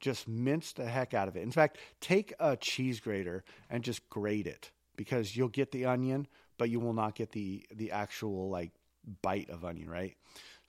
just 0.00 0.28
mince 0.28 0.72
the 0.72 0.86
heck 0.86 1.14
out 1.14 1.28
of 1.28 1.36
it. 1.36 1.42
In 1.42 1.50
fact, 1.50 1.78
take 2.00 2.32
a 2.40 2.56
cheese 2.56 3.00
grater 3.00 3.44
and 3.68 3.84
just 3.84 4.08
grate 4.08 4.46
it 4.46 4.70
because 4.96 5.36
you'll 5.36 5.48
get 5.48 5.70
the 5.72 5.86
onion, 5.86 6.26
but 6.58 6.70
you 6.70 6.80
will 6.80 6.92
not 6.92 7.14
get 7.14 7.32
the 7.32 7.64
the 7.74 7.92
actual 7.92 8.50
like 8.50 8.70
bite 9.22 9.50
of 9.50 9.64
onion, 9.64 9.88
right? 9.88 10.16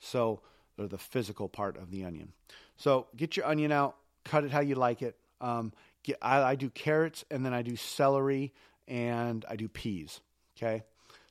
So, 0.00 0.40
or 0.78 0.86
the 0.86 0.98
physical 0.98 1.48
part 1.48 1.76
of 1.76 1.90
the 1.90 2.04
onion. 2.04 2.32
So, 2.76 3.06
get 3.16 3.36
your 3.36 3.46
onion 3.46 3.72
out, 3.72 3.96
cut 4.24 4.44
it 4.44 4.50
how 4.50 4.60
you 4.60 4.74
like 4.74 5.02
it. 5.02 5.16
Um, 5.40 5.72
get, 6.02 6.18
I, 6.22 6.42
I 6.42 6.54
do 6.54 6.70
carrots 6.70 7.24
and 7.30 7.44
then 7.44 7.52
I 7.52 7.62
do 7.62 7.76
celery 7.76 8.52
and 8.88 9.44
I 9.48 9.56
do 9.56 9.68
peas. 9.68 10.20
Okay, 10.56 10.82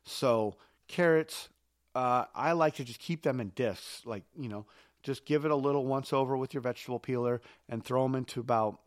so 0.03 0.55
carrots, 0.87 1.49
uh, 1.95 2.25
I 2.33 2.53
like 2.53 2.75
to 2.75 2.83
just 2.83 2.99
keep 2.99 3.23
them 3.23 3.39
in 3.39 3.49
discs, 3.49 4.05
like 4.05 4.23
you 4.37 4.49
know, 4.49 4.65
just 5.03 5.25
give 5.25 5.45
it 5.45 5.51
a 5.51 5.55
little 5.55 5.85
once 5.85 6.13
over 6.13 6.37
with 6.37 6.53
your 6.53 6.61
vegetable 6.61 6.99
peeler 6.99 7.41
and 7.69 7.83
throw 7.83 8.03
them 8.03 8.15
into 8.15 8.39
about 8.39 8.79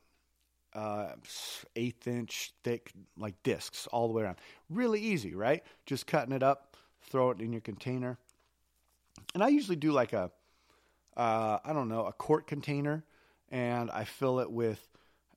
uh, 0.75 1.13
eighth 1.77 2.07
inch 2.07 2.53
thick 2.65 2.93
like 3.17 3.35
discs 3.43 3.87
all 3.89 4.09
the 4.09 4.15
way 4.15 4.23
around. 4.23 4.39
Really 4.69 5.01
easy, 5.01 5.35
right? 5.35 5.63
Just 5.87 6.07
cutting 6.07 6.35
it 6.35 6.43
up, 6.43 6.77
throw 7.11 7.31
it 7.31 7.41
in 7.41 7.53
your 7.53 7.61
container. 7.61 8.19
And 9.35 9.43
I 9.43 9.49
usually 9.49 9.77
do 9.77 9.93
like 9.93 10.13
a, 10.13 10.31
uh, 11.17 11.59
I 11.65 11.73
don't 11.73 11.89
know, 11.89 12.07
a 12.07 12.13
quart 12.13 12.47
container, 12.47 13.05
and 13.51 13.91
I 13.91 14.05
fill 14.05 14.41
it 14.41 14.51
with, 14.51 14.81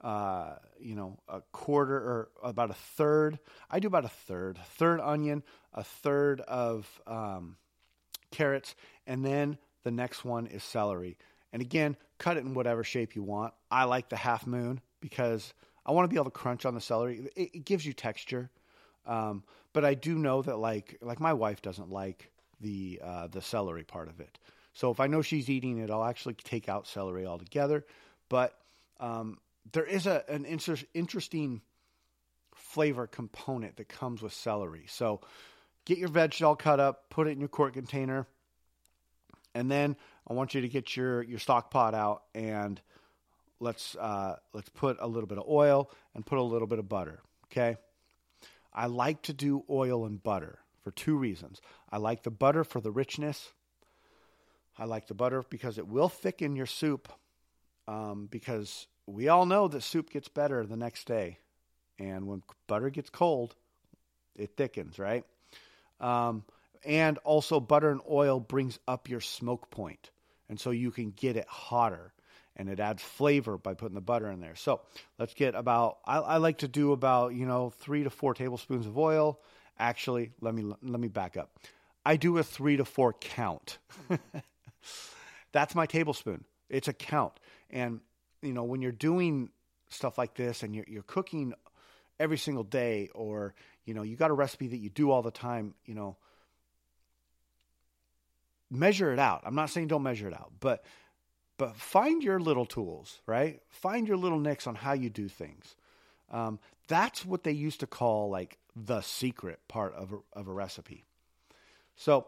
uh, 0.01 0.55
you 0.79 0.95
know, 0.95 1.19
a 1.27 1.41
quarter 1.51 1.95
or 1.95 2.29
about 2.43 2.71
a 2.71 2.75
third. 2.75 3.37
I 3.69 3.79
do 3.79 3.87
about 3.87 4.05
a 4.05 4.09
third, 4.09 4.59
third 4.77 4.99
onion, 4.99 5.43
a 5.73 5.83
third 5.83 6.41
of 6.41 6.87
um, 7.05 7.57
carrots, 8.31 8.75
and 9.05 9.23
then 9.23 9.59
the 9.87 9.91
next 9.91 10.25
one 10.25 10.47
is 10.47 10.65
celery. 10.65 11.17
And 11.53 11.61
again, 11.61 11.95
cut 12.17 12.35
it 12.35 12.43
in 12.43 12.53
whatever 12.53 12.83
shape 12.83 13.15
you 13.15 13.23
want. 13.23 13.53
I 13.71 13.85
like 13.85 14.09
the 14.09 14.17
half 14.17 14.45
moon 14.45 14.81
because 14.99 15.53
I 15.85 15.93
want 15.93 16.03
to 16.03 16.09
be 16.09 16.17
able 16.17 16.25
to 16.25 16.31
crunch 16.31 16.65
on 16.65 16.75
the 16.75 16.81
celery. 16.81 17.29
It, 17.37 17.51
it 17.53 17.65
gives 17.65 17.85
you 17.85 17.93
texture. 17.93 18.49
Um, 19.05 19.43
but 19.71 19.85
I 19.85 19.93
do 19.93 20.15
know 20.15 20.41
that 20.41 20.57
like 20.57 20.97
like 21.01 21.21
my 21.21 21.31
wife 21.31 21.61
doesn't 21.61 21.89
like 21.89 22.29
the 22.59 22.99
uh, 23.01 23.27
the 23.27 23.41
celery 23.41 23.85
part 23.85 24.09
of 24.09 24.19
it. 24.19 24.37
So 24.73 24.91
if 24.91 24.99
I 24.99 25.07
know 25.07 25.21
she's 25.21 25.49
eating 25.49 25.77
it, 25.77 25.89
I'll 25.89 26.03
actually 26.03 26.33
take 26.33 26.67
out 26.67 26.85
celery 26.85 27.25
altogether. 27.25 27.85
But 28.27 28.59
um, 28.99 29.37
there 29.71 29.85
is 29.85 30.05
a 30.05 30.25
an 30.27 30.43
inter- 30.43 30.75
interesting 30.93 31.61
flavor 32.55 33.07
component 33.07 33.77
that 33.77 33.87
comes 33.87 34.21
with 34.21 34.33
celery. 34.33 34.83
So 34.89 35.21
get 35.85 35.97
your 35.97 36.09
veg 36.09 36.43
all 36.43 36.57
cut 36.57 36.81
up, 36.81 37.09
put 37.09 37.27
it 37.27 37.31
in 37.31 37.39
your 37.39 37.47
quart 37.47 37.73
container, 37.73 38.27
and 39.57 39.71
then 39.71 39.95
I 40.27 40.33
want 40.33 40.53
you 40.53 40.61
to 40.61 40.69
get 40.69 40.95
your 40.95 41.23
your 41.23 41.39
stock 41.39 41.71
pot 41.71 41.95
out 41.95 42.23
and 42.35 42.79
let's 43.59 43.95
uh, 43.95 44.35
let's 44.53 44.69
put 44.69 44.97
a 44.99 45.07
little 45.07 45.27
bit 45.27 45.39
of 45.39 45.45
oil 45.49 45.89
and 46.13 46.23
put 46.23 46.37
a 46.37 46.43
little 46.43 46.67
bit 46.67 46.77
of 46.77 46.87
butter. 46.87 47.21
Okay, 47.45 47.77
I 48.71 48.85
like 48.85 49.23
to 49.23 49.33
do 49.33 49.63
oil 49.69 50.05
and 50.05 50.21
butter 50.21 50.59
for 50.83 50.91
two 50.91 51.17
reasons. 51.17 51.59
I 51.91 51.97
like 51.97 52.21
the 52.21 52.29
butter 52.29 52.63
for 52.63 52.79
the 52.79 52.91
richness. 52.91 53.51
I 54.77 54.85
like 54.85 55.07
the 55.07 55.15
butter 55.15 55.43
because 55.49 55.79
it 55.79 55.87
will 55.87 56.09
thicken 56.09 56.55
your 56.55 56.67
soup. 56.67 57.09
Um, 57.87 58.27
because 58.29 58.85
we 59.07 59.29
all 59.29 59.45
know 59.45 59.69
that 59.69 59.81
soup 59.81 60.09
gets 60.09 60.27
better 60.27 60.65
the 60.65 60.75
next 60.75 61.07
day, 61.07 61.39
and 61.97 62.27
when 62.27 62.43
butter 62.67 62.89
gets 62.89 63.09
cold, 63.09 63.55
it 64.35 64.57
thickens, 64.57 64.99
right? 64.99 65.23
Um, 66.01 66.43
and 66.85 67.17
also 67.19 67.59
butter 67.59 67.89
and 67.89 68.01
oil 68.09 68.39
brings 68.39 68.79
up 68.87 69.09
your 69.09 69.21
smoke 69.21 69.69
point, 69.69 70.11
and 70.49 70.59
so 70.59 70.71
you 70.71 70.91
can 70.91 71.11
get 71.11 71.37
it 71.37 71.47
hotter 71.47 72.13
and 72.57 72.69
it 72.69 72.79
adds 72.79 73.01
flavor 73.01 73.57
by 73.57 73.75
putting 73.75 73.95
the 73.95 74.01
butter 74.01 74.29
in 74.29 74.41
there. 74.41 74.55
So 74.55 74.81
let's 75.17 75.33
get 75.35 75.55
about. 75.55 75.99
I, 76.05 76.17
I, 76.17 76.37
like 76.37 76.59
to 76.59 76.67
do 76.67 76.91
about 76.91 77.33
you 77.33 77.45
know 77.45 77.69
three 77.69 78.03
to 78.03 78.09
four 78.09 78.33
tablespoons 78.33 78.85
of 78.85 78.97
oil. 78.97 79.39
Actually, 79.79 80.31
let 80.41 80.53
me 80.53 80.63
let 80.63 80.99
me 80.99 81.07
back 81.07 81.37
up. 81.37 81.51
I 82.03 82.17
do 82.17 82.37
a 82.37 82.43
three 82.43 82.77
to 82.77 82.85
four 82.85 83.13
count. 83.13 83.77
That's 85.51 85.75
my 85.75 85.85
tablespoon. 85.85 86.43
It's 86.69 86.87
a 86.87 86.93
count, 86.93 87.33
and 87.69 88.01
you 88.41 88.53
know 88.53 88.63
when 88.63 88.81
you're 88.81 88.91
doing 88.91 89.51
stuff 89.89 90.17
like 90.17 90.33
this 90.33 90.63
and 90.63 90.75
you're, 90.75 90.85
you're 90.87 91.03
cooking 91.03 91.53
every 92.19 92.37
single 92.37 92.63
day, 92.63 93.09
or 93.13 93.53
you 93.85 93.93
know 93.93 94.01
you 94.01 94.15
got 94.15 94.31
a 94.31 94.33
recipe 94.33 94.67
that 94.67 94.77
you 94.77 94.89
do 94.89 95.11
all 95.11 95.21
the 95.21 95.31
time, 95.31 95.75
you 95.85 95.93
know. 95.93 96.17
Measure 98.69 99.13
it 99.13 99.19
out. 99.19 99.43
I'm 99.45 99.55
not 99.55 99.69
saying 99.69 99.87
don't 99.87 100.03
measure 100.03 100.27
it 100.27 100.33
out, 100.33 100.51
but 100.59 100.83
but 101.57 101.75
find 101.75 102.21
your 102.21 102.39
little 102.39 102.65
tools, 102.65 103.19
right? 103.25 103.61
Find 103.69 104.07
your 104.07 104.17
little 104.17 104.39
nicks 104.39 104.67
on 104.67 104.75
how 104.75 104.93
you 104.93 105.09
do 105.09 105.27
things. 105.27 105.75
Um, 106.29 106.59
that's 106.87 107.25
what 107.25 107.43
they 107.43 107.51
used 107.51 107.79
to 107.79 107.87
call 107.87 108.29
like 108.29 108.59
the 108.75 109.01
secret 109.01 109.59
part 109.67 109.95
of 109.95 110.13
a, 110.13 110.17
of 110.33 110.47
a 110.47 110.53
recipe. 110.53 111.05
So 111.95 112.27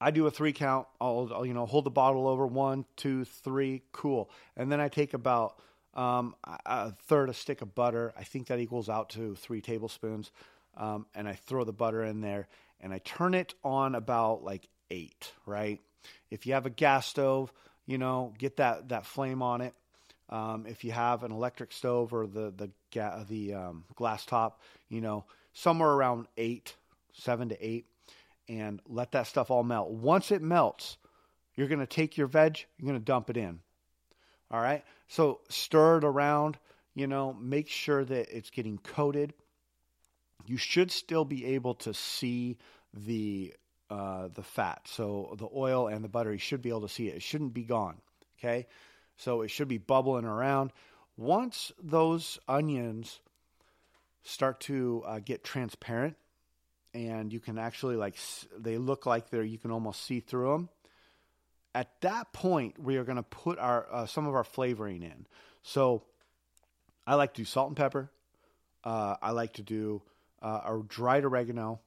I 0.00 0.10
do 0.10 0.26
a 0.26 0.30
three 0.30 0.52
count. 0.52 0.86
I'll, 1.00 1.30
I'll, 1.34 1.44
you 1.46 1.54
know 1.54 1.66
hold 1.66 1.84
the 1.84 1.90
bottle 1.90 2.26
over 2.28 2.46
one, 2.46 2.84
two, 2.96 3.24
three, 3.24 3.82
cool, 3.92 4.30
and 4.56 4.70
then 4.70 4.80
I 4.80 4.88
take 4.88 5.12
about 5.12 5.60
um, 5.94 6.36
a 6.64 6.92
third 6.92 7.30
a 7.30 7.34
stick 7.34 7.62
of 7.62 7.74
butter. 7.74 8.14
I 8.16 8.22
think 8.22 8.46
that 8.46 8.60
equals 8.60 8.88
out 8.88 9.10
to 9.10 9.34
three 9.34 9.60
tablespoons, 9.60 10.30
um, 10.76 11.06
and 11.14 11.28
I 11.28 11.34
throw 11.34 11.64
the 11.64 11.72
butter 11.72 12.04
in 12.04 12.20
there 12.20 12.48
and 12.80 12.92
I 12.92 12.98
turn 12.98 13.34
it 13.34 13.54
on 13.64 13.94
about 13.94 14.44
like 14.44 14.68
eight. 14.90 15.32
Right? 15.46 15.80
If 16.30 16.46
you 16.46 16.54
have 16.54 16.66
a 16.66 16.70
gas 16.70 17.06
stove, 17.06 17.52
you 17.86 17.98
know, 17.98 18.32
get 18.38 18.56
that 18.56 18.88
that 18.90 19.06
flame 19.06 19.42
on 19.42 19.60
it. 19.60 19.74
Um, 20.28 20.66
if 20.66 20.84
you 20.84 20.92
have 20.92 21.22
an 21.22 21.32
electric 21.32 21.72
stove 21.72 22.12
or 22.12 22.26
the 22.26 22.52
the 22.56 22.70
ga- 22.90 23.24
the 23.28 23.54
um, 23.54 23.84
glass 23.94 24.26
top, 24.26 24.60
you 24.88 25.00
know, 25.00 25.24
somewhere 25.52 25.90
around 25.90 26.26
eight, 26.36 26.74
seven 27.12 27.48
to 27.50 27.66
eight, 27.66 27.86
and 28.48 28.80
let 28.88 29.12
that 29.12 29.26
stuff 29.26 29.50
all 29.50 29.62
melt. 29.62 29.90
Once 29.90 30.32
it 30.32 30.42
melts, 30.42 30.96
you're 31.54 31.68
going 31.68 31.80
to 31.80 31.86
take 31.86 32.16
your 32.16 32.26
veg, 32.26 32.64
you're 32.76 32.88
going 32.88 32.98
to 32.98 33.04
dump 33.04 33.30
it 33.30 33.36
in. 33.36 33.60
All 34.50 34.60
right. 34.60 34.84
So 35.08 35.40
stir 35.48 35.98
it 35.98 36.04
around. 36.04 36.58
You 36.94 37.06
know, 37.06 37.32
make 37.34 37.68
sure 37.68 38.04
that 38.04 38.36
it's 38.36 38.50
getting 38.50 38.78
coated. 38.78 39.34
you 40.46 40.56
should 40.56 40.90
still 40.90 41.24
be 41.24 41.44
able 41.46 41.74
to 41.74 41.92
see 41.94 42.58
the 42.94 43.54
uh, 43.90 44.28
the 44.34 44.42
fat. 44.42 44.82
So 44.86 45.34
the 45.38 45.48
oil 45.54 45.88
and 45.88 46.04
the 46.04 46.08
butter, 46.08 46.32
you 46.32 46.38
should 46.38 46.62
be 46.62 46.70
able 46.70 46.82
to 46.82 46.88
see 46.88 47.08
it. 47.08 47.16
It 47.16 47.22
shouldn't 47.22 47.54
be 47.54 47.64
gone. 47.64 47.96
Okay, 48.38 48.66
so 49.16 49.42
it 49.42 49.50
should 49.50 49.68
be 49.68 49.78
bubbling 49.78 50.24
around. 50.24 50.72
Once 51.16 51.72
those 51.82 52.38
onions 52.46 53.20
start 54.22 54.60
to 54.60 55.02
uh, 55.06 55.20
get 55.20 55.42
transparent, 55.44 56.16
and 56.92 57.32
you 57.32 57.40
can 57.40 57.58
actually 57.58 57.96
like 57.96 58.16
they 58.58 58.76
look 58.76 59.06
like 59.06 59.30
they're 59.30 59.42
you 59.42 59.58
can 59.58 59.70
almost 59.70 60.04
see 60.04 60.20
through 60.20 60.52
them. 60.52 60.68
At 61.74 62.00
that 62.00 62.32
point, 62.32 62.78
we 62.82 62.96
are 62.96 63.04
going 63.04 63.16
to 63.16 63.22
put 63.22 63.58
our 63.58 63.86
uh, 63.90 64.06
some 64.06 64.26
of 64.26 64.34
our 64.34 64.44
flavoring 64.44 65.02
in. 65.02 65.26
So 65.62 66.02
I 67.06 67.14
like 67.14 67.34
to 67.34 67.42
do 67.42 67.44
salt 67.44 67.68
and 67.68 67.76
pepper. 67.76 68.10
Uh, 68.82 69.16
I 69.20 69.30
like 69.30 69.54
to 69.54 69.62
do 69.62 70.02
uh, 70.42 70.60
a 70.64 70.82
dried 70.86 71.24
oregano, 71.24 71.80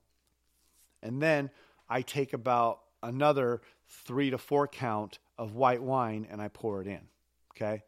and 1.01 1.21
then 1.21 1.49
I 1.89 2.01
take 2.01 2.33
about 2.33 2.81
another 3.01 3.61
three 3.87 4.29
to 4.29 4.37
four 4.37 4.67
count 4.67 5.19
of 5.37 5.55
white 5.55 5.81
wine 5.81 6.27
and 6.29 6.41
I 6.41 6.49
pour 6.49 6.81
it 6.81 6.87
in. 6.87 7.01
Okay. 7.55 7.83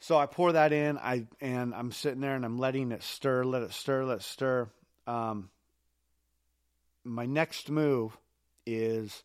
So 0.00 0.16
I 0.16 0.26
pour 0.26 0.52
that 0.52 0.72
in. 0.72 0.98
I 0.98 1.26
and 1.40 1.74
I'm 1.74 1.92
sitting 1.92 2.20
there 2.20 2.34
and 2.34 2.44
I'm 2.44 2.58
letting 2.58 2.92
it 2.92 3.02
stir, 3.02 3.44
let 3.44 3.62
it 3.62 3.72
stir, 3.72 4.04
let 4.04 4.18
it 4.18 4.22
stir. 4.22 4.68
Um, 5.06 5.50
my 7.04 7.26
next 7.26 7.70
move 7.70 8.16
is 8.66 9.22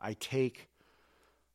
I 0.00 0.14
take 0.14 0.68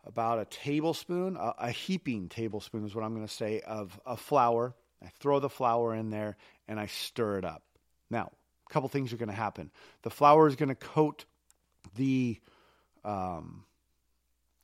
about 0.05 0.39
a 0.39 0.45
tablespoon, 0.45 1.37
a, 1.37 1.53
a 1.59 1.71
heaping 1.71 2.29
tablespoon 2.29 2.85
is 2.85 2.95
what 2.95 3.03
I'm 3.03 3.13
going 3.13 3.27
to 3.27 3.33
say, 3.33 3.61
of, 3.61 3.99
of 4.05 4.19
flour. 4.19 4.75
I 5.03 5.07
throw 5.19 5.39
the 5.39 5.49
flour 5.49 5.93
in 5.93 6.09
there 6.09 6.35
and 6.67 6.79
I 6.79 6.87
stir 6.87 7.37
it 7.37 7.45
up. 7.45 7.63
Now, 8.09 8.31
couple 8.69 8.89
things 8.89 9.11
are 9.11 9.17
going 9.17 9.29
to 9.29 9.35
happen. 9.35 9.71
The 10.03 10.09
flour 10.09 10.47
is 10.47 10.55
going 10.55 10.69
to 10.69 10.75
coat 10.75 11.25
the, 11.95 12.39
um, 13.03 13.63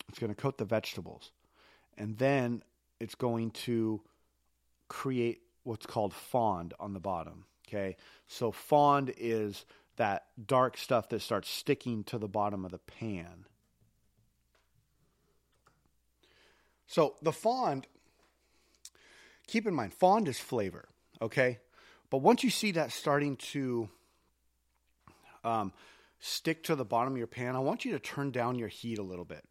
it's 0.09 0.19
going 0.19 0.33
to 0.33 0.39
coat 0.39 0.57
the 0.57 0.65
vegetables, 0.65 1.31
and 1.97 2.17
then 2.17 2.63
it's 2.99 3.15
going 3.15 3.51
to 3.51 4.01
create 4.87 5.41
what's 5.63 5.85
called 5.85 6.13
fond 6.13 6.73
on 6.79 6.93
the 6.93 6.99
bottom. 6.99 7.45
Okay, 7.67 7.97
so 8.27 8.51
fond 8.51 9.11
is 9.17 9.65
that 9.97 10.25
dark 10.45 10.77
stuff 10.77 11.09
that 11.09 11.21
starts 11.21 11.49
sticking 11.49 12.03
to 12.03 12.17
the 12.17 12.27
bottom 12.27 12.63
of 12.63 12.71
the 12.71 12.77
pan. 12.77 13.45
So 16.87 17.15
the 17.21 17.31
fond, 17.31 17.87
keep 19.47 19.65
in 19.65 19.73
mind, 19.73 19.93
fond 19.93 20.27
is 20.27 20.39
flavor, 20.39 20.87
okay? 21.21 21.59
But 22.09 22.19
once 22.19 22.43
you 22.43 22.49
see 22.49 22.71
that 22.71 22.91
starting 22.91 23.35
to 23.37 23.89
um, 25.45 25.71
stick 26.19 26.63
to 26.63 26.75
the 26.75 26.85
bottom 26.85 27.13
of 27.13 27.17
your 27.17 27.27
pan, 27.27 27.55
I 27.55 27.59
want 27.59 27.85
you 27.85 27.91
to 27.93 27.99
turn 27.99 28.31
down 28.31 28.57
your 28.57 28.67
heat 28.67 28.97
a 28.97 29.03
little 29.03 29.25
bit. 29.25 29.43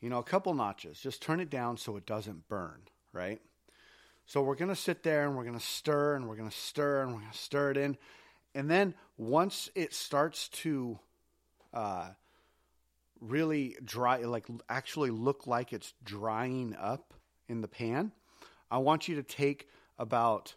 You 0.00 0.10
know, 0.10 0.18
a 0.18 0.24
couple 0.24 0.54
notches. 0.54 0.98
Just 1.00 1.22
turn 1.22 1.40
it 1.40 1.50
down 1.50 1.76
so 1.76 1.96
it 1.96 2.06
doesn't 2.06 2.48
burn, 2.48 2.82
right? 3.12 3.40
So 4.26 4.42
we're 4.42 4.56
going 4.56 4.70
to 4.70 4.76
sit 4.76 5.02
there 5.02 5.26
and 5.26 5.36
we're 5.36 5.44
going 5.44 5.58
to 5.58 5.64
stir 5.64 6.16
and 6.16 6.28
we're 6.28 6.36
going 6.36 6.50
to 6.50 6.56
stir 6.56 7.02
and 7.02 7.12
we're 7.12 7.20
going 7.20 7.32
to 7.32 7.38
stir 7.38 7.70
it 7.70 7.76
in. 7.76 7.96
And 8.54 8.70
then 8.70 8.94
once 9.16 9.70
it 9.74 9.94
starts 9.94 10.48
to 10.48 10.98
uh, 11.72 12.08
really 13.20 13.76
dry, 13.84 14.18
like 14.18 14.46
actually 14.68 15.10
look 15.10 15.46
like 15.46 15.72
it's 15.72 15.92
drying 16.02 16.74
up 16.78 17.14
in 17.48 17.60
the 17.60 17.68
pan, 17.68 18.12
I 18.70 18.78
want 18.78 19.08
you 19.08 19.14
to 19.16 19.22
take 19.22 19.68
about, 19.98 20.54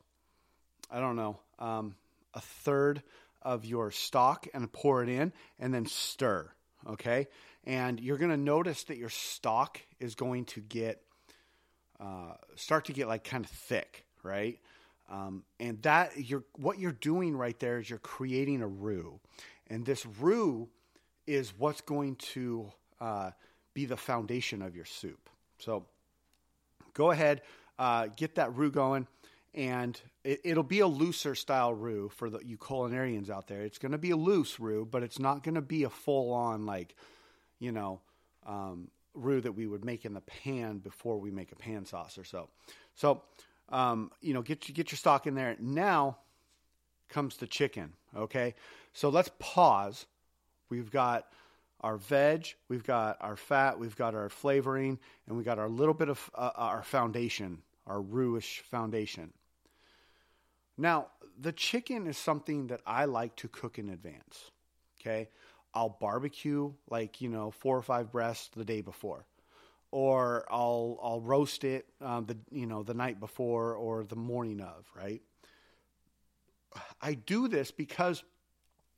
I 0.89 0.99
don't 0.99 1.15
know, 1.15 1.39
um, 1.59 1.95
a 2.33 2.41
third 2.41 3.03
of 3.41 3.65
your 3.65 3.91
stock 3.91 4.47
and 4.53 4.71
pour 4.71 5.03
it 5.03 5.09
in 5.09 5.33
and 5.59 5.73
then 5.73 5.85
stir. 5.85 6.49
Okay. 6.87 7.27
And 7.65 7.99
you're 7.99 8.17
going 8.17 8.31
to 8.31 8.37
notice 8.37 8.85
that 8.85 8.97
your 8.97 9.09
stock 9.09 9.79
is 9.99 10.15
going 10.15 10.45
to 10.45 10.61
get, 10.61 11.01
uh, 11.99 12.33
start 12.55 12.85
to 12.85 12.93
get 12.93 13.07
like 13.07 13.23
kind 13.23 13.43
of 13.43 13.51
thick, 13.51 14.05
right? 14.23 14.59
Um, 15.09 15.43
and 15.59 15.81
that 15.81 16.11
you're 16.17 16.43
what 16.57 16.77
you're 16.77 16.91
doing 16.91 17.35
right 17.35 17.59
there 17.59 17.79
is 17.79 17.89
you're 17.89 17.97
creating 17.97 18.61
a 18.61 18.67
roux, 18.67 19.19
and 19.67 19.83
this 19.83 20.05
roux 20.05 20.69
is 21.25 21.51
what's 21.57 21.81
going 21.81 22.15
to 22.15 22.71
uh, 23.01 23.31
be 23.73 23.85
the 23.85 23.97
foundation 23.97 24.61
of 24.61 24.75
your 24.75 24.85
soup. 24.85 25.29
So 25.57 25.87
go 26.93 27.09
ahead, 27.09 27.41
uh, 27.79 28.07
get 28.15 28.35
that 28.35 28.55
roux 28.55 28.71
going, 28.71 29.07
and 29.53 29.99
it, 30.23 30.55
will 30.55 30.63
be 30.63 30.79
a 30.79 30.87
looser 30.87 31.35
style 31.35 31.73
roux 31.73 32.09
for 32.09 32.29
the, 32.29 32.39
you 32.39 32.57
culinarians 32.57 33.29
out 33.29 33.47
there. 33.47 33.61
It's 33.61 33.77
going 33.77 33.91
to 33.91 33.97
be 33.97 34.11
a 34.11 34.17
loose 34.17 34.59
roux, 34.59 34.85
but 34.85 35.03
it's 35.03 35.19
not 35.19 35.43
going 35.43 35.55
to 35.55 35.61
be 35.61 35.83
a 35.83 35.89
full 35.89 36.31
on 36.33 36.65
like, 36.65 36.95
you 37.59 37.71
know, 37.71 38.01
um, 38.45 38.89
roux 39.13 39.41
that 39.41 39.53
we 39.53 39.67
would 39.67 39.83
make 39.83 40.05
in 40.05 40.13
the 40.13 40.21
pan 40.21 40.77
before 40.77 41.17
we 41.17 41.31
make 41.31 41.51
a 41.51 41.55
pan 41.55 41.85
sauce 41.85 42.17
or 42.17 42.23
so. 42.23 42.49
So, 42.95 43.23
um, 43.69 44.11
you 44.21 44.33
know, 44.33 44.41
get 44.41 44.61
get 44.73 44.91
your 44.91 44.97
stock 44.97 45.27
in 45.27 45.35
there. 45.35 45.55
Now 45.59 46.17
comes 47.09 47.37
the 47.37 47.47
chicken. 47.47 47.93
Okay, 48.15 48.55
so 48.93 49.09
let's 49.09 49.29
pause 49.39 50.05
We've 50.69 50.91
got 50.91 51.27
our 51.81 51.97
veg, 51.97 52.53
we've 52.67 52.83
got 52.83 53.17
our 53.21 53.35
fat, 53.35 53.79
we've 53.79 53.95
got 53.95 54.13
our 54.13 54.29
flavoring, 54.29 54.99
and 55.27 55.37
we 55.37 55.43
got 55.43 55.57
our 55.57 55.69
little 55.69 55.93
bit 55.93 56.09
of 56.09 56.29
uh, 56.35 56.51
our 56.55 56.83
foundation, 56.83 57.61
our 57.87 58.01
roux-ish 58.01 58.61
foundation. 58.69 59.33
Now, 60.79 61.07
the 61.37 61.51
chicken 61.51 62.07
is 62.07 62.17
something 62.17 62.67
that 62.67 62.79
I 62.87 63.03
like 63.03 63.35
to 63.37 63.49
cook 63.49 63.77
in 63.77 63.89
advance. 63.89 64.49
Okay, 64.99 65.27
I'll 65.73 65.97
barbecue 65.99 66.71
like 66.89 67.19
you 67.19 67.27
know 67.27 67.51
four 67.51 67.77
or 67.77 67.81
five 67.81 68.11
breasts 68.13 68.49
the 68.55 68.63
day 68.63 68.79
before, 68.79 69.25
or 69.91 70.45
I'll 70.49 70.97
I'll 71.03 71.19
roast 71.19 71.65
it 71.65 71.85
um, 72.01 72.25
the 72.25 72.37
you 72.49 72.65
know 72.65 72.83
the 72.83 72.93
night 72.93 73.19
before 73.19 73.75
or 73.75 74.05
the 74.05 74.15
morning 74.15 74.61
of. 74.61 74.89
Right. 74.95 75.21
I 77.01 77.15
do 77.15 77.49
this 77.49 77.71
because 77.71 78.23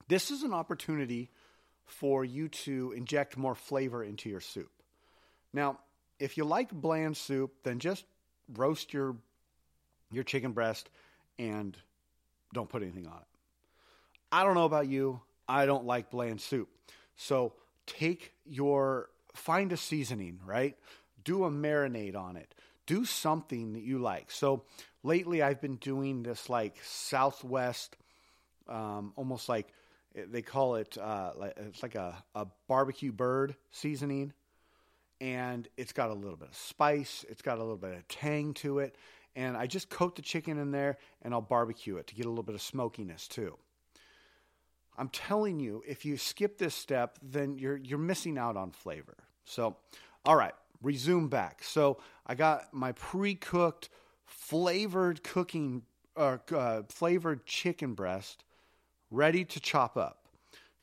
this 0.08 0.30
is 0.30 0.44
an 0.44 0.54
opportunity 0.54 1.32
for 1.86 2.24
you 2.24 2.48
to 2.50 2.94
inject 2.96 3.38
more 3.38 3.56
flavor 3.56 4.04
into 4.04 4.30
your 4.30 4.40
soup. 4.40 4.70
Now, 5.52 5.80
if 6.20 6.38
you 6.38 6.44
like 6.44 6.72
bland 6.72 7.18
soup, 7.18 7.54
then 7.64 7.80
just 7.80 8.06
roast 8.54 8.94
your 8.94 9.16
your 10.12 10.24
chicken 10.24 10.52
breast 10.52 10.88
and 11.38 11.78
don't 12.54 12.70
put 12.70 12.84
anything 12.84 13.08
on 13.08 13.18
it. 13.18 13.28
I 14.32 14.44
don't 14.44 14.56
know 14.56 14.66
about 14.66 14.88
you, 14.88 15.22
I 15.48 15.66
don't 15.66 15.86
like 15.86 16.10
bland 16.10 16.40
soup. 16.40 16.70
So 17.16 17.54
take 17.86 18.34
your 18.46 19.10
find 19.34 19.72
a 19.72 19.78
seasoning, 19.78 20.40
right? 20.46 20.78
Do 21.24 21.44
a 21.46 21.52
marinade 21.52 22.16
on 22.16 22.36
it. 22.36 22.54
Do 22.86 23.06
something 23.06 23.74
that 23.74 23.84
you 23.84 24.00
like. 24.00 24.32
So 24.32 24.64
lately 25.04 25.42
I've 25.42 25.62
been 25.62 25.78
doing 25.78 26.24
this 26.24 26.50
like 26.50 26.78
Southwest, 26.84 27.96
um, 28.68 29.14
almost 29.16 29.48
like 29.48 29.74
they 30.14 30.42
call 30.42 30.76
it 30.76 30.98
uh, 30.98 31.32
like, 31.38 31.54
it's 31.58 31.84
like 31.84 31.96
a, 31.96 32.22
a 32.36 32.48
barbecue 32.68 33.12
bird 33.12 33.56
seasoning 33.72 34.34
and 35.22 35.68
it's 35.78 35.94
got 35.94 36.10
a 36.10 36.14
little 36.14 36.36
bit 36.36 36.50
of 36.50 36.56
spice 36.56 37.24
it's 37.30 37.42
got 37.42 37.58
a 37.58 37.62
little 37.62 37.78
bit 37.78 37.94
of 37.94 38.08
tang 38.08 38.54
to 38.56 38.80
it 38.80 38.96
and 39.36 39.56
i 39.58 39.66
just 39.66 39.90
coat 39.90 40.16
the 40.16 40.22
chicken 40.22 40.58
in 40.58 40.72
there 40.72 40.98
and 41.22 41.34
i'll 41.34 41.42
barbecue 41.42 41.98
it 41.98 42.08
to 42.08 42.16
get 42.16 42.26
a 42.26 42.30
little 42.30 42.44
bit 42.44 42.56
of 42.56 42.62
smokiness 42.62 43.28
too 43.28 43.58
i'm 44.98 45.10
telling 45.10 45.60
you 45.60 45.84
if 45.88 46.06
you 46.06 46.18
skip 46.18 46.58
this 46.58 46.76
step 46.76 47.18
then 47.22 47.58
you're 47.58 47.78
you're 47.78 48.00
missing 48.00 48.38
out 48.38 48.58
on 48.58 48.72
flavor 48.72 49.18
so 49.46 49.76
all 50.26 50.36
right 50.36 50.54
resume 50.82 51.28
back 51.28 51.64
so 51.64 51.98
i 52.28 52.36
got 52.36 52.74
my 52.74 52.92
pre-cooked 52.94 53.90
flavored 54.26 55.24
cooking 55.24 55.84
uh, 56.16 56.38
flavored 56.90 57.46
chicken 57.46 57.94
breast 57.94 58.44
ready 59.12 59.46
to 59.46 59.60
chop 59.60 59.98
up. 59.98 60.18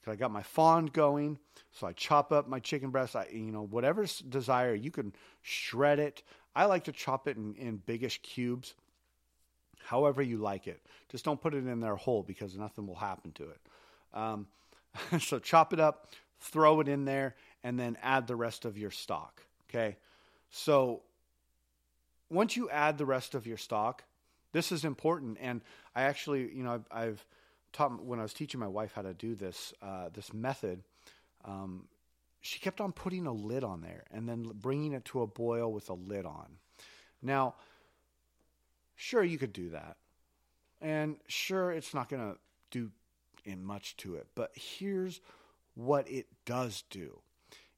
I 0.07 0.17
got 0.17 0.31
my 0.31 0.43
fond 0.43 0.95
going, 0.95 1.39
so 1.71 1.87
I 1.87 1.93
chop 1.93 2.33
up 2.33 2.49
my 2.49 2.61
chicken 2.61 2.89
breast. 2.89 3.15
I, 3.15 3.27
you 3.31 3.53
know, 3.53 3.67
whatever 3.67 4.07
desire, 4.31 4.75
you 4.75 4.91
can 4.91 5.13
shred 5.43 5.99
it. 5.99 6.23
I 6.59 6.65
like 6.65 6.85
to 6.85 6.93
chop 6.93 7.29
it 7.29 7.37
in, 7.37 7.55
in 7.55 7.77
biggish 7.77 8.21
cubes, 8.21 8.75
however 9.85 10.21
you 10.21 10.39
like 10.39 10.67
it. 10.67 10.81
Just 11.09 11.25
don't 11.25 11.41
put 11.41 11.55
it 11.55 11.65
in 11.65 11.79
there 11.79 11.95
whole 11.95 12.25
because 12.25 12.57
nothing 12.57 12.89
will 12.89 12.97
happen 12.97 13.31
to 13.33 13.45
it. 13.45 13.61
Um, 14.13 14.49
so 15.21 15.39
chop 15.39 15.73
it 15.73 15.79
up, 15.79 16.09
throw 16.41 16.81
it 16.81 16.89
in 16.89 17.05
there, 17.05 17.37
and 17.63 17.79
then 17.79 17.97
add 18.03 18.27
the 18.27 18.35
rest 18.35 18.65
of 18.65 18.77
your 18.77 18.91
stock. 18.91 19.41
Okay, 19.71 19.99
so 20.51 21.03
once 22.29 22.57
you 22.57 22.69
add 22.71 22.99
the 22.99 23.07
rest 23.07 23.37
of 23.37 23.47
your 23.47 23.57
stock, 23.57 24.03
this 24.51 24.73
is 24.73 24.85
important. 24.85 25.39
And 25.41 25.61
I 25.95 26.03
actually, 26.03 26.53
you 26.53 26.65
know, 26.65 26.73
I've, 26.73 26.87
I've 26.91 27.25
taught 27.73 28.03
when 28.03 28.19
I 28.19 28.23
was 28.23 28.35
teaching 28.35 28.59
my 28.59 28.67
wife 28.67 28.91
how 28.97 29.03
to 29.03 29.15
do 29.15 29.37
this 29.37 29.73
uh, 29.81 30.09
this 30.13 30.35
method. 30.35 30.83
Um, 31.45 31.85
she 32.41 32.61
kept 32.61 32.81
on 32.81 32.93
putting 32.93 33.27
a 33.27 33.33
lid 33.33 33.65
on 33.65 33.81
there 33.81 34.05
and 34.11 34.29
then 34.29 34.51
bringing 34.55 34.93
it 34.93 35.05
to 35.07 35.23
a 35.23 35.27
boil 35.27 35.73
with 35.73 35.89
a 35.91 35.95
lid 35.95 36.25
on. 36.25 36.59
Now, 37.21 37.57
sure, 38.95 39.25
you 39.25 39.39
could 39.39 39.53
do 39.53 39.71
that, 39.71 39.97
And 40.81 41.17
sure, 41.27 41.73
it's 41.73 41.95
not 41.95 42.09
going 42.09 42.33
to 42.33 42.39
do 42.71 42.91
in 43.45 43.65
much 43.65 43.97
to 43.99 44.17
it, 44.17 44.27
but 44.35 44.53
here's 44.55 45.21
what 45.75 46.09
it 46.11 46.27
does 46.45 46.85
do 46.91 47.21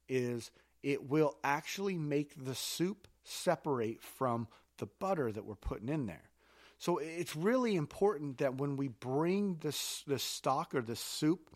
is 0.08 0.50
it 0.82 1.08
will 1.08 1.36
actually 1.44 1.96
make 1.96 2.44
the 2.44 2.54
soup 2.54 3.06
separate 3.22 4.02
from 4.02 4.48
the 4.78 4.86
butter 4.86 5.30
that 5.30 5.44
we're 5.44 5.54
putting 5.54 5.88
in 5.88 6.06
there. 6.06 6.30
So 6.78 6.98
it's 6.98 7.36
really 7.36 7.76
important 7.76 8.38
that 8.38 8.56
when 8.56 8.76
we 8.76 8.88
bring 8.88 9.58
this 9.60 10.02
the 10.06 10.18
stock 10.18 10.74
or 10.74 10.80
the 10.80 10.96
soup 10.96 11.50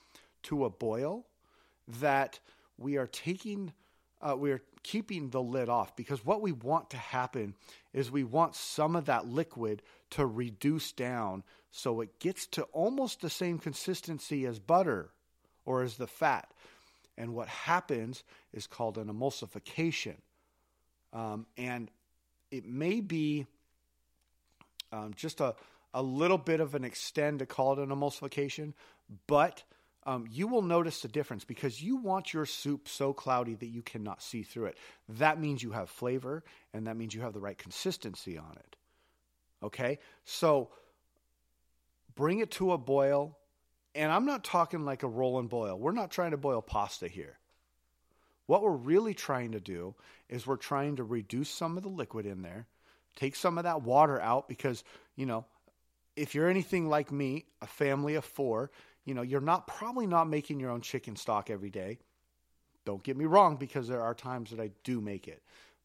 to 0.44 0.66
a 0.66 0.70
boil, 0.70 1.26
that 2.00 2.38
we 2.78 2.96
are 2.96 3.06
taking 3.06 3.72
uh, 4.20 4.34
we 4.36 4.52
are 4.52 4.62
keeping 4.82 5.28
the 5.30 5.42
lid 5.42 5.68
off 5.68 5.96
because 5.96 6.24
what 6.24 6.40
we 6.40 6.52
want 6.52 6.90
to 6.90 6.96
happen 6.96 7.54
is 7.92 8.10
we 8.10 8.24
want 8.24 8.54
some 8.54 8.96
of 8.96 9.06
that 9.06 9.26
liquid 9.26 9.82
to 10.10 10.24
reduce 10.24 10.92
down 10.92 11.42
so 11.70 12.00
it 12.00 12.20
gets 12.20 12.46
to 12.46 12.62
almost 12.72 13.20
the 13.20 13.28
same 13.28 13.58
consistency 13.58 14.46
as 14.46 14.60
butter 14.60 15.10
or 15.64 15.82
as 15.82 15.96
the 15.96 16.06
fat. 16.06 16.48
And 17.18 17.34
what 17.34 17.48
happens 17.48 18.22
is 18.52 18.68
called 18.68 18.96
an 18.96 19.08
emulsification. 19.08 20.16
Um, 21.12 21.46
and 21.56 21.90
it 22.52 22.64
may 22.64 23.00
be 23.00 23.46
um, 24.92 25.14
just 25.16 25.40
a, 25.40 25.56
a 25.92 26.02
little 26.02 26.38
bit 26.38 26.60
of 26.60 26.76
an 26.76 26.84
extend 26.84 27.40
to 27.40 27.46
call 27.46 27.72
it 27.72 27.78
an 27.80 27.88
emulsification, 27.88 28.72
but 29.26 29.64
um, 30.06 30.26
you 30.30 30.46
will 30.46 30.62
notice 30.62 31.00
the 31.00 31.08
difference 31.08 31.44
because 31.44 31.82
you 31.82 31.96
want 31.96 32.34
your 32.34 32.44
soup 32.44 32.88
so 32.88 33.12
cloudy 33.12 33.54
that 33.54 33.68
you 33.68 33.82
cannot 33.82 34.22
see 34.22 34.42
through 34.42 34.66
it. 34.66 34.78
That 35.08 35.40
means 35.40 35.62
you 35.62 35.70
have 35.72 35.88
flavor 35.88 36.44
and 36.74 36.86
that 36.86 36.96
means 36.96 37.14
you 37.14 37.22
have 37.22 37.32
the 37.32 37.40
right 37.40 37.56
consistency 37.56 38.36
on 38.36 38.56
it. 38.56 38.76
Okay? 39.62 39.98
So 40.24 40.68
bring 42.14 42.40
it 42.40 42.50
to 42.52 42.72
a 42.72 42.78
boil. 42.78 43.38
And 43.94 44.10
I'm 44.10 44.26
not 44.26 44.44
talking 44.44 44.84
like 44.84 45.04
a 45.04 45.08
roll 45.08 45.38
and 45.38 45.48
boil. 45.48 45.78
We're 45.78 45.92
not 45.92 46.10
trying 46.10 46.32
to 46.32 46.36
boil 46.36 46.60
pasta 46.60 47.08
here. 47.08 47.38
What 48.46 48.62
we're 48.62 48.72
really 48.72 49.14
trying 49.14 49.52
to 49.52 49.60
do 49.60 49.94
is 50.28 50.46
we're 50.46 50.56
trying 50.56 50.96
to 50.96 51.04
reduce 51.04 51.48
some 51.48 51.76
of 51.76 51.82
the 51.82 51.88
liquid 51.88 52.26
in 52.26 52.42
there, 52.42 52.66
take 53.16 53.36
some 53.36 53.56
of 53.56 53.64
that 53.64 53.82
water 53.82 54.20
out 54.20 54.48
because, 54.48 54.84
you 55.16 55.24
know, 55.24 55.46
if 56.16 56.34
you're 56.34 56.48
anything 56.48 56.88
like 56.88 57.10
me, 57.10 57.46
a 57.62 57.66
family 57.66 58.16
of 58.16 58.24
four, 58.24 58.70
you 59.04 59.14
know, 59.14 59.22
you're 59.22 59.40
not 59.40 59.66
probably 59.66 60.06
not 60.06 60.28
making 60.28 60.60
your 60.60 60.70
own 60.70 60.80
chicken 60.80 61.16
stock 61.16 61.50
every 61.50 61.70
day. 61.70 61.98
Don't 62.84 63.02
get 63.02 63.16
me 63.16 63.24
wrong, 63.24 63.56
because 63.56 63.88
there 63.88 64.02
are 64.02 64.14
times 64.14 64.50
that 64.50 64.60
I 64.60 64.70
do 64.82 65.00
make 65.00 65.26
it, 65.28 65.42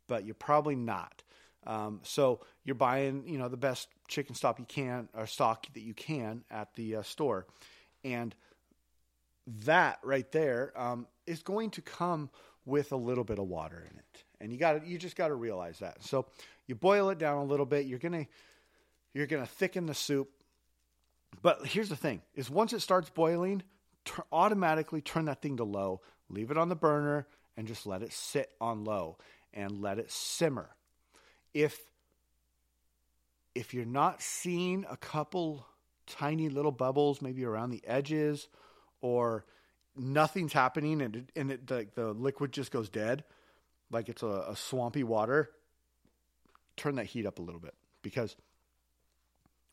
but 0.08 0.25
you're 0.25 0.36
probably 0.36 0.75
not. 0.75 1.23
Um, 1.65 1.99
so 2.03 2.41
you're 2.63 2.75
buying, 2.75 3.23
you 3.25 3.38
know, 3.38 3.49
the 3.49 3.58
best 3.58 3.89
chicken 4.08 4.36
stock 4.36 4.60
you 4.60 4.65
can 4.65 5.10
or 5.13 5.27
stock 5.27 5.65
that 5.73 5.82
you 5.82 5.93
can 5.93 6.43
at 6.49 6.73
the 6.75 6.97
uh, 6.97 7.01
store, 7.03 7.45
and 8.03 8.34
that 9.65 9.99
right 10.03 10.32
there 10.32 10.73
um, 10.75 11.08
is 11.25 11.41
going 11.41 11.71
to 11.71 11.82
come 11.82 12.29
with 12.65 12.91
a 12.91 12.95
little 12.95 13.23
bit 13.23 13.39
of 13.39 13.47
water 13.47 13.86
in 13.91 13.97
it, 13.97 14.23
and 14.39 14.51
you 14.51 14.58
got 14.58 14.86
you 14.86 14.97
just 14.97 15.15
got 15.15 15.29
to 15.29 15.36
realize 15.36 15.79
that. 15.79 16.03
So 16.03 16.27
you 16.67 16.75
boil 16.75 17.10
it 17.10 17.17
down 17.17 17.38
a 17.38 17.43
little 17.43 17.65
bit. 17.65 17.86
You're 17.86 17.99
gonna 17.99 18.27
you're 19.13 19.27
gonna 19.27 19.45
thicken 19.45 19.86
the 19.86 19.93
soup 19.93 20.29
but 21.41 21.65
here's 21.65 21.89
the 21.89 21.95
thing: 21.95 22.21
is 22.36 22.49
once 22.49 22.73
it 22.73 22.82
starts 22.82 23.10
boiling, 23.10 23.63
t- 24.06 24.13
automatically 24.32 25.02
turn 25.02 25.25
that 25.25 25.41
thing 25.41 25.58
to 25.58 25.63
low, 25.63 26.02
leave 26.30 26.52
it 26.52 26.58
on 26.58 26.69
the 26.69 26.75
burner, 26.75 27.28
and 27.58 27.67
just 27.67 27.86
let 27.86 28.02
it 28.02 28.13
sit 28.13 28.52
on 28.60 28.84
low 28.84 29.17
and 29.54 29.82
let 29.82 29.99
it 29.99 30.12
simmer. 30.12 30.69
If 31.54 31.80
if 33.56 33.73
you're 33.73 33.86
not 33.86 34.21
seeing 34.21 34.86
a 34.89 34.97
couple 34.97 35.65
tiny 36.08 36.49
little 36.49 36.71
bubbles, 36.71 37.21
maybe 37.21 37.43
around 37.45 37.71
the 37.71 37.82
edges, 37.86 38.47
or 39.02 39.45
nothing's 39.95 40.54
happening 40.54 41.02
and 41.02 41.15
it, 41.15 41.32
and 41.36 41.52
it, 41.52 41.67
the, 41.67 41.88
the 41.95 42.13
liquid 42.13 42.52
just 42.52 42.71
goes 42.71 42.89
dead, 42.89 43.23
like 43.91 44.10
it's 44.10 44.23
a, 44.23 44.45
a 44.49 44.56
swampy 44.56 45.04
water, 45.04 45.52
turn 46.78 46.95
that 46.95 47.06
heat 47.06 47.25
up 47.25 47.39
a 47.39 47.41
little 47.41 47.60
bit 47.60 47.73
because 48.02 48.36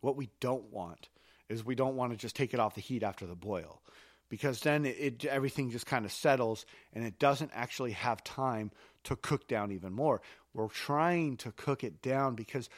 what 0.01 0.17
we 0.17 0.29
don't 0.41 0.73
want 0.73 1.09
is 1.49 1.65
we 1.65 1.75
don't 1.75 1.97
want 1.97 2.13
to 2.13 2.19
just 2.19 2.37
take 2.37 2.55
it 2.55 2.61
off 2.61 2.75
the 2.75 2.81
heat 2.81 3.03
after 3.03 3.27
the 3.27 3.35
boil 3.35 3.81
because 4.29 4.61
then 4.61 4.85
it, 4.85 4.97
it 4.99 5.25
everything 5.27 5.71
just 5.71 5.87
kind 5.87 6.05
of 6.05 6.13
settles 6.13 6.67
and 6.93 7.05
it 7.05 7.19
doesn't 7.19 7.51
actually 7.55 7.93
have 7.93 8.23
time 8.25 8.71
to 9.05 9.17
cook 9.17 9.47
down 9.47 9.73
even 9.73 9.93
more. 9.93 10.21
We're 10.53 10.69
trying 10.69 11.37
to 11.39 11.53
cook 11.53 11.85
it 11.85 12.03
down 12.03 12.35
because 12.35 12.69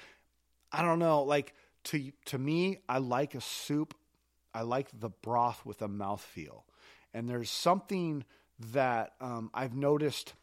I 0.72 0.83
don't 0.83 0.98
know, 0.98 1.22
like 1.22 1.54
to 1.85 2.12
to 2.26 2.38
me, 2.38 2.78
I 2.88 2.98
like 2.98 3.35
a 3.35 3.40
soup. 3.40 3.94
I 4.54 4.62
like 4.62 4.88
the 4.98 5.11
broth 5.11 5.64
with 5.64 5.83
a 5.83 5.88
mouthfeel, 5.88 6.62
and 7.14 7.28
there's 7.28 7.50
something 7.50 8.24
that 8.72 9.12
um, 9.20 9.50
I've 9.54 9.74
noticed. 9.74 10.35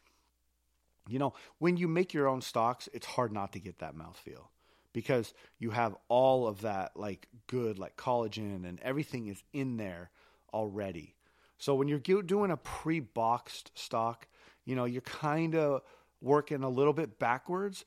You 1.08 1.20
know, 1.20 1.34
when 1.60 1.78
you 1.78 1.88
make 1.88 2.16
your 2.16 2.28
own 2.28 2.42
stocks, 2.42 2.90
it's 2.92 3.06
hard 3.06 3.32
not 3.32 3.54
to 3.54 3.60
get 3.60 3.78
that 3.80 3.96
mouthfeel 3.96 4.48
because 4.96 5.34
you 5.60 5.72
have 5.72 5.94
all 6.08 6.48
of 6.48 6.62
that 6.62 6.96
like 6.96 7.28
good 7.48 7.78
like 7.78 7.98
collagen 7.98 8.66
and 8.66 8.80
everything 8.80 9.28
is 9.28 9.44
in 9.52 9.76
there 9.76 10.10
already. 10.54 11.14
So 11.58 11.76
when 11.76 11.90
you're 11.90 12.00
doing 12.00 12.50
a 12.50 12.56
pre-boxed 12.56 13.72
stock, 13.76 14.26
you 14.64 14.74
know, 14.74 14.86
you're 14.86 15.02
kind 15.02 15.54
of 15.54 15.82
working 16.22 16.64
a 16.64 16.70
little 16.70 16.94
bit 16.94 17.20
backwards, 17.20 17.84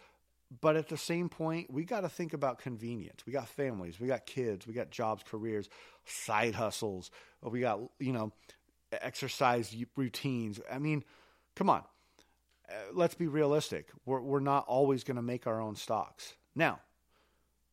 but 0.60 0.76
at 0.76 0.88
the 0.88 0.98
same 0.98 1.30
point, 1.30 1.72
we 1.72 1.86
got 1.86 2.02
to 2.02 2.10
think 2.10 2.34
about 2.34 2.58
convenience. 2.58 3.24
We 3.26 3.32
got 3.32 3.48
families, 3.48 3.98
we 3.98 4.06
got 4.06 4.26
kids, 4.26 4.66
we 4.66 4.74
got 4.74 4.90
jobs, 4.90 5.22
careers, 5.26 5.70
side 6.04 6.54
hustles, 6.54 7.10
we 7.42 7.60
got, 7.60 7.80
you 7.98 8.12
know, 8.12 8.32
exercise 8.92 9.74
routines. 9.96 10.60
I 10.70 10.78
mean, 10.78 11.04
come 11.56 11.70
on. 11.70 11.84
Uh, 12.68 12.74
let's 12.92 13.14
be 13.14 13.28
realistic. 13.28 13.88
We're, 14.04 14.20
we're 14.20 14.40
not 14.40 14.66
always 14.68 15.04
going 15.04 15.16
to 15.16 15.22
make 15.22 15.46
our 15.46 15.58
own 15.58 15.74
stocks. 15.74 16.34
Now, 16.54 16.80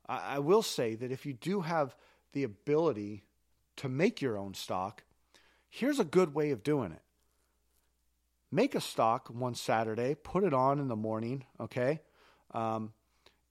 I, 0.08 0.40
will 0.40 0.62
say 0.62 0.96
that 0.96 1.12
if 1.12 1.26
you 1.26 1.34
do 1.34 1.62
have 1.62 1.96
the 2.34 2.44
ability 2.44 3.24
to 3.78 3.90
make 3.90 4.22
your 4.22 4.38
own 4.38 4.54
stock, 4.54 5.04
here's 5.70 6.00
a 6.00 6.04
good 6.04 6.34
way 6.36 6.52
of 6.52 6.64
doing 6.64 6.92
it. 6.92 7.02
Make 8.52 8.76
a 8.76 8.82
stock 8.82 9.30
one 9.30 9.56
Saturday, 9.56 10.16
put 10.16 10.44
it 10.44 10.54
on 10.54 10.80
in 10.80 10.88
the 10.88 10.96
morning, 10.96 11.44
okay, 11.60 12.02
um, 12.52 12.94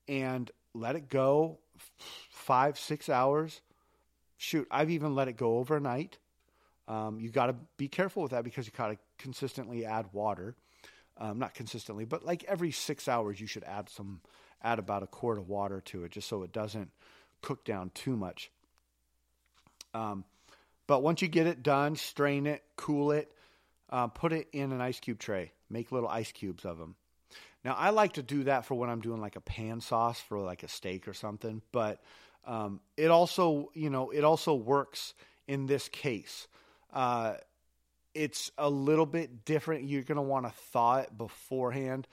and 0.09 0.51
let 0.75 0.97
it 0.97 1.09
go 1.09 1.59
five, 2.31 2.79
six 2.79 3.09
hours. 3.09 3.61
Shoot, 4.37 4.67
I've 4.71 4.91
even 4.91 5.15
let 5.15 5.29
it 5.29 5.37
go 5.37 5.59
overnight. 5.59 6.19
Um, 6.87 7.19
you 7.19 7.31
got 7.31 7.47
to 7.47 7.57
be 7.77 7.89
careful 7.89 8.23
with 8.23 8.33
that 8.33 8.45
because 8.45 8.67
you 8.67 8.73
got 8.77 8.89
to 8.89 8.99
consistently 9.19 9.85
add 9.85 10.07
water. 10.13 10.55
Um, 11.17 11.39
not 11.39 11.55
consistently, 11.55 12.05
but 12.05 12.25
like 12.25 12.43
every 12.45 12.73
six 12.73 13.07
hours, 13.07 13.41
you 13.41 13.47
should 13.47 13.63
add 13.65 13.89
some 13.89 14.21
add 14.65 14.79
about 14.79 15.03
a 15.03 15.07
quart 15.07 15.39
of 15.39 15.49
water 15.49 15.81
to 15.83 16.05
it 16.05 16.13
just 16.13 16.29
so 16.29 16.43
it 16.43 16.53
doesn't 16.53 16.91
cook 17.43 17.65
down 17.65 17.91
too 17.95 18.17
much. 18.17 18.51
Um, 19.93 20.25
but 20.87 21.03
once 21.03 21.23
you 21.23 21.29
get 21.29 21.47
it 21.47 21.63
done, 21.63 21.97
strain 21.97 22.47
it, 22.47 22.63
cool 22.77 23.13
it, 23.13 23.31
uh, 23.91 24.09
put 24.09 24.33
it 24.33 24.49
in 24.53 24.73
an 24.73 24.81
ice 24.81 24.99
cube 24.99 25.19
tray. 25.19 25.53
Make 25.71 25.93
little 25.93 26.09
ice 26.09 26.33
cubes 26.33 26.65
of 26.65 26.79
them. 26.79 26.97
Now, 27.65 27.75
I 27.75 27.91
like 27.91 28.15
to 28.15 28.23
do 28.23 28.45
that 28.45 28.67
for 28.67 28.75
when 28.75 28.91
I'm 28.91 29.01
doing 29.01 29.21
like 29.21 29.37
a 29.37 29.41
pan 29.41 29.81
sauce 29.81 30.21
for 30.21 30.41
like 30.41 30.63
a 30.63 30.69
steak 30.69 31.09
or 31.09 31.15
something, 31.15 31.63
but 31.73 32.03
um, 32.47 32.81
it 32.97 33.11
also, 33.11 33.71
you 33.75 33.89
know, 33.89 34.11
it 34.11 34.25
also 34.25 34.55
works 34.55 35.15
in 35.47 35.67
this 35.67 35.89
case. 35.89 36.47
Uh, 36.93 37.35
it's 38.15 38.51
a 38.59 38.69
little 38.69 39.07
bit 39.07 39.45
different. 39.45 39.85
You're 39.85 40.03
going 40.03 40.17
to 40.17 40.23
want 40.23 40.47
to 40.47 40.53
thaw 40.73 40.99
it 40.99 41.17
beforehand, 41.17 42.07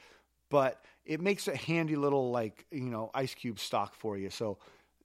but 0.49 0.81
it 1.05 1.19
makes 1.19 1.47
a 1.47 1.55
handy 1.55 1.95
little 1.95 2.31
like 2.31 2.65
you 2.71 2.81
know 2.81 3.11
ice 3.13 3.33
cube 3.33 3.59
stock 3.59 3.95
for 3.95 4.17
you. 4.17 4.29
So 4.29 4.57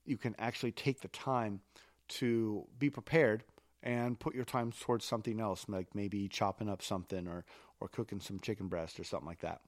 you 0.04 0.16
can 0.16 0.34
actually 0.38 0.72
take 0.72 1.00
the 1.00 1.08
time 1.08 1.60
to 2.08 2.66
be 2.78 2.90
prepared 2.90 3.44
and 3.82 4.18
put 4.18 4.34
your 4.34 4.44
time 4.44 4.72
towards 4.72 5.04
something 5.04 5.40
else 5.40 5.64
like 5.68 5.94
maybe 5.94 6.28
chopping 6.28 6.68
up 6.68 6.82
something 6.82 7.26
or 7.26 7.44
or 7.80 7.88
cooking 7.88 8.20
some 8.20 8.40
chicken 8.40 8.68
breast 8.68 8.98
or 8.98 9.04
something 9.04 9.26
like 9.26 9.40
that. 9.40 9.60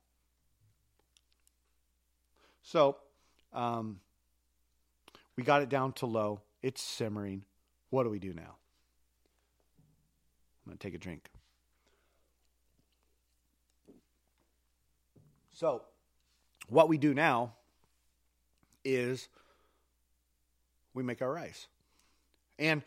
So 2.63 2.97
um, 3.53 4.01
we 5.37 5.43
got 5.43 5.63
it 5.63 5.69
down 5.69 5.93
to 5.95 6.07
low. 6.07 6.43
It's 6.63 6.83
simmering. 6.83 7.45
What 7.91 8.05
do 8.05 8.11
we 8.11 8.19
do 8.19 8.33
now? 8.33 8.57
I'm 10.67 10.73
going 10.73 10.79
to 10.79 10.87
take 10.87 10.95
a 10.95 10.99
drink. 10.99 11.31
So 15.53 15.83
what 16.69 16.89
we 16.89 16.99
do 16.99 17.15
now 17.15 17.55
is 18.85 19.29
we 20.95 21.03
make 21.03 21.23
our 21.23 21.33
rice. 21.33 21.67
And, 22.59 22.83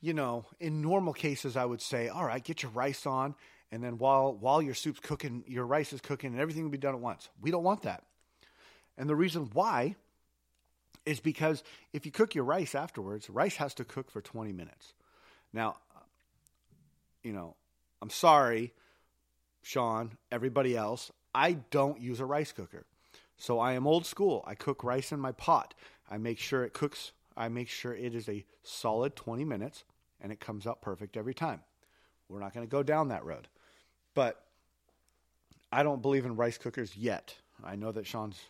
you 0.00 0.14
know, 0.14 0.46
in 0.60 0.80
normal 0.80 1.12
cases, 1.12 1.56
I 1.56 1.64
would 1.64 1.80
say, 1.80 2.08
all 2.08 2.24
right, 2.24 2.42
get 2.42 2.62
your 2.62 2.72
rice 2.72 3.06
on. 3.06 3.34
And 3.70 3.82
then 3.82 3.98
while, 3.98 4.34
while 4.34 4.60
your 4.60 4.74
soup's 4.74 5.00
cooking, 5.00 5.44
your 5.46 5.66
rice 5.66 5.92
is 5.92 6.00
cooking 6.00 6.32
and 6.32 6.40
everything 6.40 6.62
will 6.62 6.70
be 6.70 6.78
done 6.78 6.94
at 6.94 7.00
once. 7.00 7.28
We 7.40 7.50
don't 7.50 7.62
want 7.62 7.82
that. 7.82 8.04
And 8.98 9.08
the 9.08 9.16
reason 9.16 9.48
why 9.52 9.96
is 11.06 11.20
because 11.20 11.62
if 11.92 12.06
you 12.06 12.12
cook 12.12 12.34
your 12.34 12.44
rice 12.44 12.74
afterwards, 12.74 13.28
rice 13.30 13.56
has 13.56 13.74
to 13.74 13.84
cook 13.84 14.10
for 14.10 14.20
20 14.20 14.52
minutes. 14.52 14.92
Now, 15.52 15.76
you 17.22 17.32
know, 17.32 17.56
I'm 18.00 18.10
sorry, 18.10 18.72
Sean, 19.62 20.16
everybody 20.30 20.76
else, 20.76 21.10
I 21.34 21.52
don't 21.70 22.00
use 22.00 22.20
a 22.20 22.26
rice 22.26 22.52
cooker. 22.52 22.84
So 23.36 23.58
I 23.58 23.72
am 23.72 23.86
old 23.86 24.06
school. 24.06 24.44
I 24.46 24.54
cook 24.54 24.84
rice 24.84 25.12
in 25.12 25.20
my 25.20 25.32
pot. 25.32 25.74
I 26.10 26.18
make 26.18 26.38
sure 26.38 26.64
it 26.64 26.72
cooks, 26.72 27.12
I 27.36 27.48
make 27.48 27.68
sure 27.68 27.94
it 27.94 28.14
is 28.14 28.28
a 28.28 28.44
solid 28.62 29.16
20 29.16 29.44
minutes 29.44 29.84
and 30.20 30.30
it 30.30 30.40
comes 30.40 30.66
out 30.66 30.82
perfect 30.82 31.16
every 31.16 31.34
time. 31.34 31.60
We're 32.28 32.40
not 32.40 32.54
going 32.54 32.66
to 32.66 32.70
go 32.70 32.82
down 32.82 33.08
that 33.08 33.24
road. 33.24 33.48
But 34.14 34.42
I 35.72 35.82
don't 35.82 36.02
believe 36.02 36.24
in 36.24 36.36
rice 36.36 36.58
cookers 36.58 36.96
yet. 36.96 37.34
I 37.64 37.76
know 37.76 37.92
that 37.92 38.06
Sean's 38.06 38.40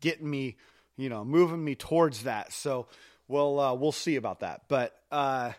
getting 0.00 0.28
me, 0.28 0.56
you 0.96 1.08
know, 1.08 1.24
moving 1.24 1.64
me 1.64 1.74
towards 1.74 2.24
that. 2.24 2.52
So 2.52 2.86
we'll 3.26 3.58
uh, 3.58 3.74
we'll 3.74 3.92
see 3.92 4.16
about 4.16 4.40
that. 4.40 4.62
But 4.68 4.98
uh, 5.10 5.52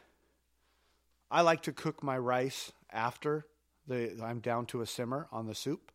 I 1.31 1.41
like 1.41 1.63
to 1.63 1.71
cook 1.71 2.03
my 2.03 2.17
rice 2.17 2.71
after 2.91 3.45
the 3.87 4.19
I'm 4.23 4.39
down 4.39 4.65
to 4.67 4.81
a 4.81 4.85
simmer 4.85 5.27
on 5.31 5.47
the 5.47 5.55
soup, 5.55 5.88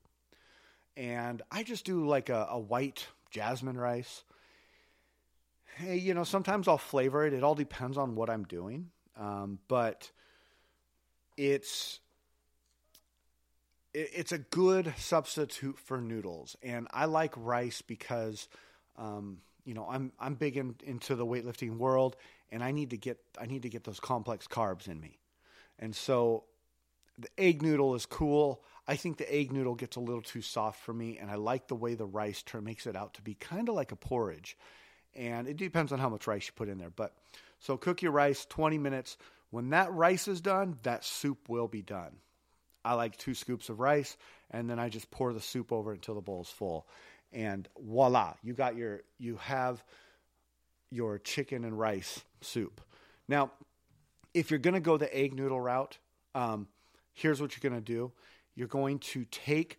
and 0.97 1.43
I 1.51 1.63
just 1.63 1.85
do 1.85 2.07
like 2.07 2.29
a, 2.29 2.49
a 2.51 2.59
white 2.59 3.07
jasmine 3.31 3.79
rice. 3.79 4.25
Hey, 5.77 5.97
you 5.97 6.15
know, 6.15 6.25
sometimes 6.25 6.69
I'll 6.69 6.79
flavor 6.79 7.27
it. 7.27 7.33
It 7.33 7.43
all 7.43 7.55
depends 7.57 7.99
on 7.99 8.15
what 8.15 8.31
I'm 8.31 8.45
doing, 8.45 8.91
um, 9.17 9.59
but 9.67 10.11
it's 11.37 12.01
it's 13.93 14.33
a 14.33 14.39
good 14.39 14.93
substitute 14.97 15.79
for 15.79 16.01
noodles, 16.01 16.57
and 16.63 16.89
I 16.93 17.05
like 17.05 17.33
rice 17.37 17.81
because, 17.81 18.49
um, 18.97 19.39
you 19.65 19.75
know, 19.75 19.87
I'm 19.89 20.13
I'm 20.19 20.35
big 20.35 20.57
in, 20.57 20.75
into 20.85 21.15
the 21.15 21.27
weightlifting 21.27 21.79
world, 21.79 22.17
and 22.51 22.63
I 22.63 22.73
need 22.73 22.91
to 22.91 22.97
get 22.97 23.19
I 23.41 23.47
need 23.47 23.63
to 23.63 23.69
get 23.69 23.85
those 23.85 24.01
complex 24.01 24.47
carbs 24.47 24.89
in 24.89 25.01
me, 25.01 25.19
and 25.79 25.95
so 25.95 26.45
the 27.19 27.29
egg 27.39 27.63
noodle 27.63 27.95
is 27.95 28.07
cool. 28.07 28.63
I 28.87 28.97
think 28.97 29.17
the 29.17 29.35
egg 29.35 29.53
noodle 29.53 29.75
gets 29.75 29.97
a 29.97 30.01
little 30.01 30.23
too 30.23 30.43
soft 30.43 30.81
for 30.81 30.93
me, 30.93 31.19
and 31.19 31.31
I 31.31 31.37
like 31.37 31.69
the 31.69 31.75
way 31.75 31.95
the 31.95 32.07
rice 32.07 32.45
makes 32.61 32.87
it 32.87 32.97
out 32.97 33.15
to 33.15 33.23
be 33.23 33.35
kind 33.35 33.69
of 33.69 33.75
like 33.75 33.93
a 33.93 33.97
porridge, 33.97 34.57
and 35.15 35.49
it 35.49 35.57
depends 35.57 35.93
on 35.93 35.99
how 35.99 36.11
much 36.11 36.27
rice 36.27 36.47
you 36.47 36.53
put 36.55 36.69
in 36.69 36.79
there. 36.79 36.91
But 36.91 37.15
so 37.61 37.77
cook 37.77 38.03
your 38.03 38.13
rice 38.13 38.45
20 38.47 38.77
minutes. 38.79 39.17
When 39.51 39.71
that 39.71 39.93
rice 39.93 40.29
is 40.29 40.41
done, 40.41 40.79
that 40.83 41.05
soup 41.05 41.49
will 41.49 41.69
be 41.69 41.81
done. 41.81 42.17
I 42.85 42.95
like 42.95 43.17
two 43.17 43.35
scoops 43.35 43.71
of 43.71 43.81
rice, 43.81 44.17
and 44.51 44.69
then 44.69 44.79
I 44.79 44.91
just 44.91 45.11
pour 45.11 45.33
the 45.33 45.41
soup 45.41 45.73
over 45.73 45.93
until 45.93 46.15
the 46.15 46.21
bowl's 46.21 46.51
full, 46.51 46.87
and 47.33 47.67
voila, 47.79 48.35
you 48.43 48.53
got 48.53 48.77
your 48.77 49.01
you 49.19 49.37
have 49.37 49.83
your 50.91 51.19
chicken 51.19 51.65
and 51.65 51.79
rice 51.79 52.23
soup. 52.43 52.83
Now, 53.27 53.53
if 54.35 54.51
you're 54.51 54.59
going 54.59 54.75
to 54.75 54.81
go 54.81 54.99
the 54.99 55.17
egg 55.17 55.35
noodle 55.35 55.61
route, 55.61 55.97
um, 56.35 56.69
here's 57.15 57.41
what 57.41 57.57
you're 57.57 57.69
going 57.69 57.83
to 57.83 57.93
do: 57.93 58.13
you're 58.55 58.69
going 58.69 58.99
to 58.99 59.25
take 59.27 59.79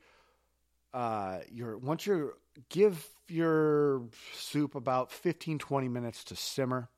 uh, 0.93 1.39
your 1.51 1.77
once 1.77 2.05
you 2.05 2.33
give 2.69 3.07
your 3.27 4.03
soup 4.33 4.75
about 4.75 5.11
15 5.11 5.59
20 5.59 5.87
minutes 5.89 6.23
to 6.23 6.35
simmer 6.35 6.89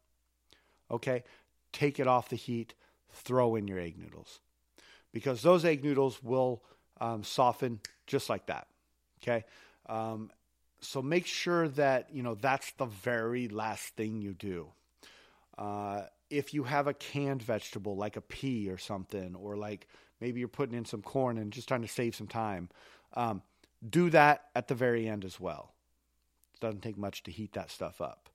okay 0.92 1.24
take 1.72 2.00
it 2.00 2.08
off 2.08 2.30
the 2.30 2.36
heat 2.36 2.74
throw 3.12 3.56
in 3.56 3.68
your 3.68 3.80
egg 3.80 3.98
noodles 3.98 4.42
because 5.12 5.42
those 5.42 5.66
egg 5.66 5.84
noodles 5.84 6.22
will 6.22 6.62
um, 7.00 7.24
soften 7.24 7.80
just 8.06 8.30
like 8.30 8.46
that. 8.48 8.68
Okay. 9.22 9.46
Um, 9.88 10.32
so 10.80 11.02
make 11.02 11.26
sure 11.26 11.68
that, 11.70 12.14
you 12.14 12.24
know, 12.24 12.36
that's 12.36 12.72
the 12.74 12.86
very 12.86 13.48
last 13.48 13.96
thing 13.96 14.22
you 14.22 14.34
do. 14.34 14.68
Uh, 15.58 16.04
if 16.30 16.54
you 16.54 16.64
have 16.64 16.88
a 16.88 16.94
canned 16.94 17.42
vegetable 17.42 17.96
like 17.96 18.16
a 18.16 18.22
pea 18.22 18.70
or 18.70 18.78
something, 18.78 19.34
or 19.36 19.56
like 19.56 19.88
maybe 20.20 20.40
you're 20.40 20.48
putting 20.50 20.76
in 20.76 20.86
some 20.86 21.02
corn 21.02 21.38
and 21.38 21.52
just 21.52 21.68
trying 21.68 21.82
to 21.82 21.88
save 21.88 22.16
some 22.16 22.28
time, 22.28 22.70
um, 23.14 23.42
do 23.88 24.10
that 24.10 24.46
at 24.56 24.68
the 24.68 24.76
very 24.76 25.08
end 25.08 25.24
as 25.24 25.40
well. 25.40 25.74
It 26.56 26.62
doesn't 26.62 26.82
take 26.82 26.98
much 26.98 27.24
to 27.24 27.32
heat 27.32 27.54
that 27.54 27.70
stuff 27.70 28.02
up. 28.02 28.30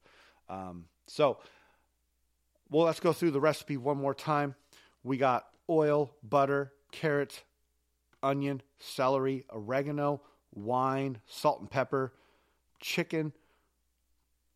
Um, 0.49 0.87
so, 1.07 1.39
well, 2.71 2.87
let's 2.87 3.01
go 3.01 3.13
through 3.13 3.33
the 3.33 3.41
recipe 3.41 3.77
one 3.77 3.99
more 3.99 4.15
time. 4.15 4.55
We 5.03 5.17
got 5.17 5.47
oil, 5.69 6.15
butter, 6.23 6.73
carrots, 6.93 7.43
onion, 8.23 8.63
celery, 8.79 9.45
oregano, 9.53 10.23
wine, 10.55 11.19
salt 11.27 11.61
and 11.61 11.71
pepper, 11.71 12.13
chicken, 12.81 13.33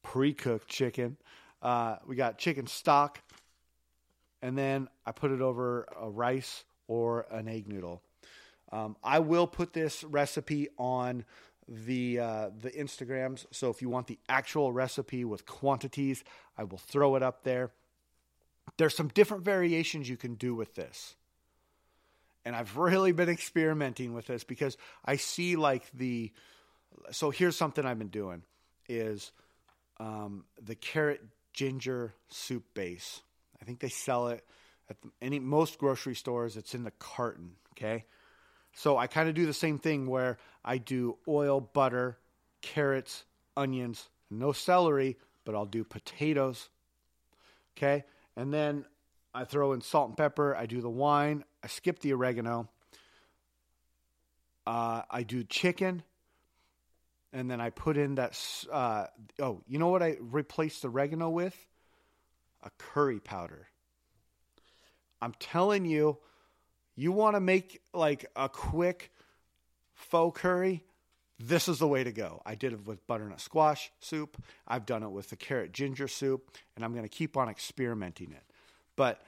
pre 0.03 0.33
cooked 0.33 0.69
chicken. 0.69 1.17
Uh, 1.61 1.97
we 2.07 2.15
got 2.15 2.39
chicken 2.39 2.67
stock, 2.67 3.21
and 4.41 4.57
then 4.57 4.89
I 5.05 5.13
put 5.13 5.33
it 5.33 5.41
over 5.41 5.89
a 6.01 6.09
rice 6.09 6.65
or 6.89 7.27
an 7.31 7.49
egg 7.49 7.69
noodle. 7.69 8.03
Um, 8.73 8.97
I 9.03 9.21
will 9.21 9.47
put 9.47 9.73
this 9.73 10.05
recipe 10.05 10.69
on 10.79 11.25
the 11.69 12.21
uh, 12.21 12.51
the 12.61 12.71
Instagrams. 12.71 13.47
So 13.51 13.71
if 13.71 13.83
you 13.83 13.89
want 13.89 14.07
the 14.07 14.19
actual 14.29 14.73
recipe 14.73 15.25
with 15.25 15.47
quantities, 15.47 16.25
I 16.57 16.65
will 16.65 16.79
throw 16.79 17.17
it 17.17 17.23
up 17.23 17.43
there 17.45 17.71
there's 18.77 18.95
some 18.95 19.09
different 19.09 19.45
variations 19.45 20.09
you 20.09 20.17
can 20.17 20.35
do 20.35 20.55
with 20.55 20.75
this. 20.75 21.15
And 22.45 22.55
I've 22.55 22.77
really 22.77 23.13
been 23.13 23.29
experimenting 23.29 24.15
with 24.15 24.27
this 24.27 24.45
because 24.45 24.77
I 25.05 25.17
see 25.17 25.57
like 25.57 25.85
the 25.93 26.33
so 27.11 27.31
here's 27.31 27.57
something 27.57 27.85
I've 27.85 27.99
been 27.99 28.09
doing 28.09 28.43
is 28.89 29.33
um, 29.99 30.45
the 30.63 30.75
carrot 30.75 31.23
ginger 31.53 32.15
soup 32.29 32.65
base. 32.75 33.21
I 33.61 33.65
think 33.65 33.81
they 33.81 33.89
sell 33.89 34.29
it 34.29 34.45
at 34.89 34.97
any 35.21 35.39
most 35.39 35.79
grocery 35.79 36.15
stores. 36.15 36.57
It's 36.57 36.75
in 36.75 36.85
the 36.85 36.93
carton. 36.93 37.53
Okay, 37.73 38.05
so 38.73 38.97
I 38.97 39.07
kind 39.07 39.29
of 39.29 39.35
do 39.35 39.47
the 39.47 39.55
same 39.55 39.79
thing 39.79 40.07
where 40.07 40.39
I 40.65 40.79
do 40.79 41.17
oil, 41.29 41.61
butter, 41.61 42.19
carrots, 42.63 43.25
onions, 43.57 44.09
no 44.31 44.53
celery, 44.53 45.17
but 45.45 45.55
I'll 45.55 45.67
do 45.67 45.85
potatoes. 45.85 46.69
Okay, 47.77 48.05
and 48.37 48.53
then 48.53 48.87
I 49.35 49.45
throw 49.45 49.73
in 49.73 49.83
salt 49.83 50.09
and 50.09 50.17
pepper. 50.17 50.57
I 50.57 50.67
do 50.67 50.81
the 50.81 50.89
wine. 50.89 51.45
I 51.63 51.67
skip 51.67 51.99
the 51.99 52.15
oregano. 52.15 52.69
Uh, 54.67 55.03
I 55.11 55.23
do 55.23 55.45
chicken. 55.45 56.03
And 57.33 57.51
then 57.51 57.61
I 57.61 57.69
put 57.69 57.99
in 57.99 58.15
that. 58.15 58.41
Uh, 58.73 59.07
oh, 59.39 59.61
you 59.69 59.79
know 59.79 59.89
what 59.89 60.03
I 60.03 60.17
replaced 60.21 60.83
the 60.83 60.89
oregano 60.89 61.29
with? 61.29 61.55
A 62.63 62.71
curry 62.79 63.21
powder. 63.21 63.69
I'm 65.27 65.35
telling 65.41 65.85
you, 65.85 66.19
you 66.95 67.11
want 67.11 67.35
to 67.35 67.41
make 67.41 67.83
like 67.93 68.27
a 68.37 68.49
quick 68.49 69.11
faux 69.93 70.41
curry? 70.41 70.85
This 71.41 71.67
is 71.67 71.81
the 71.81 71.89
way 71.89 72.05
to 72.05 72.13
go. 72.13 72.41
I 72.47 72.55
did 72.55 72.73
it 72.73 72.87
with 72.87 73.05
butternut 73.09 73.41
squash 73.41 73.91
soup. 73.99 74.41
I've 74.69 74.87
done 74.87 75.03
it 75.03 75.11
with 75.11 75.29
the 75.31 75.35
carrot 75.35 75.73
ginger 75.73 76.07
soup, 76.07 76.57
and 76.77 76.85
I'm 76.85 76.93
going 76.93 77.03
to 77.03 77.09
keep 77.09 77.37
on 77.37 77.49
experimenting 77.49 78.31
it. 78.31 78.45
But 78.95 79.21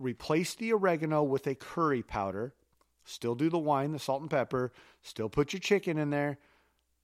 replace 0.00 0.56
the 0.56 0.72
oregano 0.72 1.22
with 1.22 1.46
a 1.46 1.54
curry 1.54 2.02
powder. 2.02 2.52
Still 3.04 3.36
do 3.36 3.48
the 3.48 3.56
wine, 3.56 3.92
the 3.92 4.00
salt 4.00 4.22
and 4.22 4.30
pepper. 4.30 4.72
Still 5.02 5.28
put 5.28 5.52
your 5.52 5.60
chicken 5.60 5.96
in 5.96 6.10
there. 6.10 6.38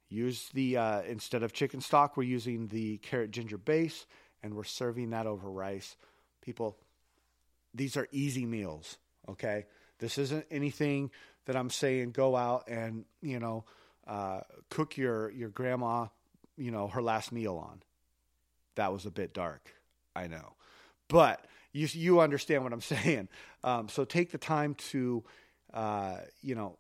Use 0.09 0.49
the 0.53 0.79
uh, 0.79 1.03
instead 1.03 1.45
of 1.45 1.53
chicken 1.53 1.81
stock, 1.81 2.17
we're 2.17 2.25
using 2.25 2.67
the 2.67 2.99
carrot 2.99 3.31
ginger 3.31 3.57
base, 3.57 4.05
and 4.43 4.55
we're 4.55 4.65
serving 4.65 5.11
that 5.11 5.29
over 5.29 5.49
rice. 5.49 5.95
People, 6.41 6.77
these 7.75 7.97
are 7.97 8.09
easy 8.11 8.47
meals. 8.47 8.99
Okay, 9.29 9.67
this 9.99 10.19
isn't 10.19 10.47
anything 10.51 11.11
that 11.47 11.57
I'm 11.57 11.71
saying 11.71 12.13
go 12.13 12.37
out 12.37 12.69
and 12.69 13.05
you 13.21 13.39
know 13.39 13.65
uh, 14.07 14.41
cook 14.71 14.97
your 14.97 15.31
your 15.31 15.49
grandma, 15.49 16.07
you 16.57 16.71
know, 16.71 16.89
her 16.89 17.03
last 17.03 17.33
meal 17.33 17.57
on. 17.57 17.83
That 18.75 18.93
was 18.93 19.07
a 19.07 19.11
bit 19.11 19.35
dark, 19.35 19.73
I 20.17 20.27
know, 20.27 20.55
but 21.09 21.45
you 21.73 21.89
you 21.93 22.21
understand 22.21 22.65
what 22.65 22.73
I'm 22.73 22.81
saying. 22.81 23.29
Um, 23.65 23.89
so 23.89 24.05
take 24.05 24.33
the 24.33 24.39
time 24.39 24.75
to, 24.91 25.25
uh, 25.73 26.17
you 26.43 26.55
know, 26.55 26.79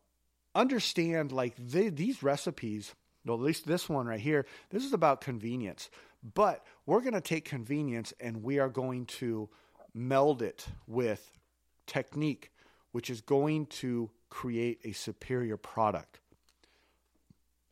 understand 0.54 1.32
like 1.32 1.54
these 1.56 2.22
recipes. 2.22 2.94
Well, 3.24 3.36
at 3.36 3.42
least 3.42 3.66
this 3.66 3.88
one 3.88 4.06
right 4.06 4.18
here. 4.18 4.46
This 4.70 4.84
is 4.84 4.92
about 4.92 5.20
convenience, 5.20 5.90
but 6.34 6.64
we're 6.86 7.02
going 7.02 7.12
to 7.12 7.20
take 7.20 7.44
convenience 7.44 8.12
and 8.18 8.42
we 8.42 8.58
are 8.58 8.68
going 8.68 9.06
to 9.06 9.48
meld 9.94 10.42
it 10.42 10.66
with 10.86 11.38
technique, 11.86 12.50
which 12.92 13.10
is 13.10 13.20
going 13.20 13.66
to 13.66 14.10
create 14.30 14.80
a 14.84 14.92
superior 14.92 15.56
product 15.56 16.20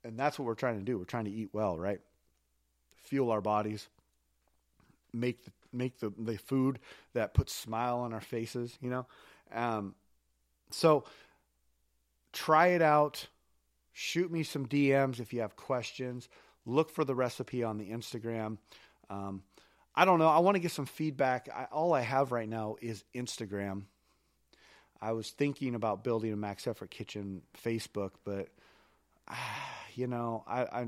and 0.05 0.19
that's 0.19 0.39
what 0.39 0.47
we're 0.47 0.55
trying 0.55 0.79
to 0.79 0.85
do. 0.85 0.99
We're 0.99 1.05
trying 1.05 1.27
to 1.27 1.31
eat 1.31 1.51
well, 1.53 1.79
right? 1.79 2.01
Fuel 3.05 3.31
our 3.31 3.41
bodies, 3.41 3.89
make 5.13 5.45
the, 5.45 5.53
make 5.73 5.99
the, 5.99 6.13
the 6.19 6.39
food 6.39 6.79
that 7.13 7.35
puts 7.35 7.55
smile 7.55 7.99
on 7.99 8.13
our 8.13 8.21
faces, 8.21 8.79
you 8.81 8.91
know. 8.91 9.07
Um, 9.53 9.95
so 10.71 11.05
try 12.33 12.69
it 12.69 12.83
out. 12.83 13.27
Shoot 13.93 14.31
me 14.31 14.43
some 14.43 14.67
DMs 14.67 15.21
if 15.21 15.33
you 15.33 15.41
have 15.41 15.57
questions. 15.57 16.29
Look 16.65 16.91
for 16.91 17.05
the 17.05 17.15
recipe 17.15 17.63
on 17.65 17.79
the 17.79 17.91
Instagram. 17.91 18.59
Um, 19.11 19.43
I 20.01 20.07
don't 20.07 20.19
know. 20.19 20.29
I 20.29 20.39
want 20.39 20.55
to 20.55 20.61
get 20.61 20.71
some 20.71 20.87
feedback. 20.87 21.51
I, 21.55 21.65
all 21.65 21.93
I 21.93 22.01
have 22.01 22.33
right 22.33 22.49
now 22.49 22.77
is 22.81 23.05
Instagram. 23.15 23.83
I 24.99 25.13
was 25.13 25.29
thinking 25.29 25.75
about 25.75 26.03
building 26.05 26.33
a 26.33 26.37
Max 26.37 26.67
Effort 26.67 26.91
Kitchen 26.91 27.43
Facebook, 27.63 28.13
but 28.25 28.49
you 29.95 30.07
know, 30.07 30.43
I, 30.47 30.63
I 30.63 30.87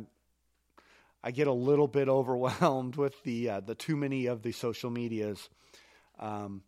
I 1.22 1.30
get 1.30 1.46
a 1.46 1.52
little 1.52 1.88
bit 1.88 2.08
overwhelmed 2.08 2.96
with 2.96 3.22
the 3.22 3.50
uh, 3.50 3.60
the 3.60 3.74
too 3.74 3.96
many 3.96 4.28
of 4.28 4.40
the 4.40 4.52
social 4.52 4.88
medias. 4.88 5.46
Um, 6.18 6.62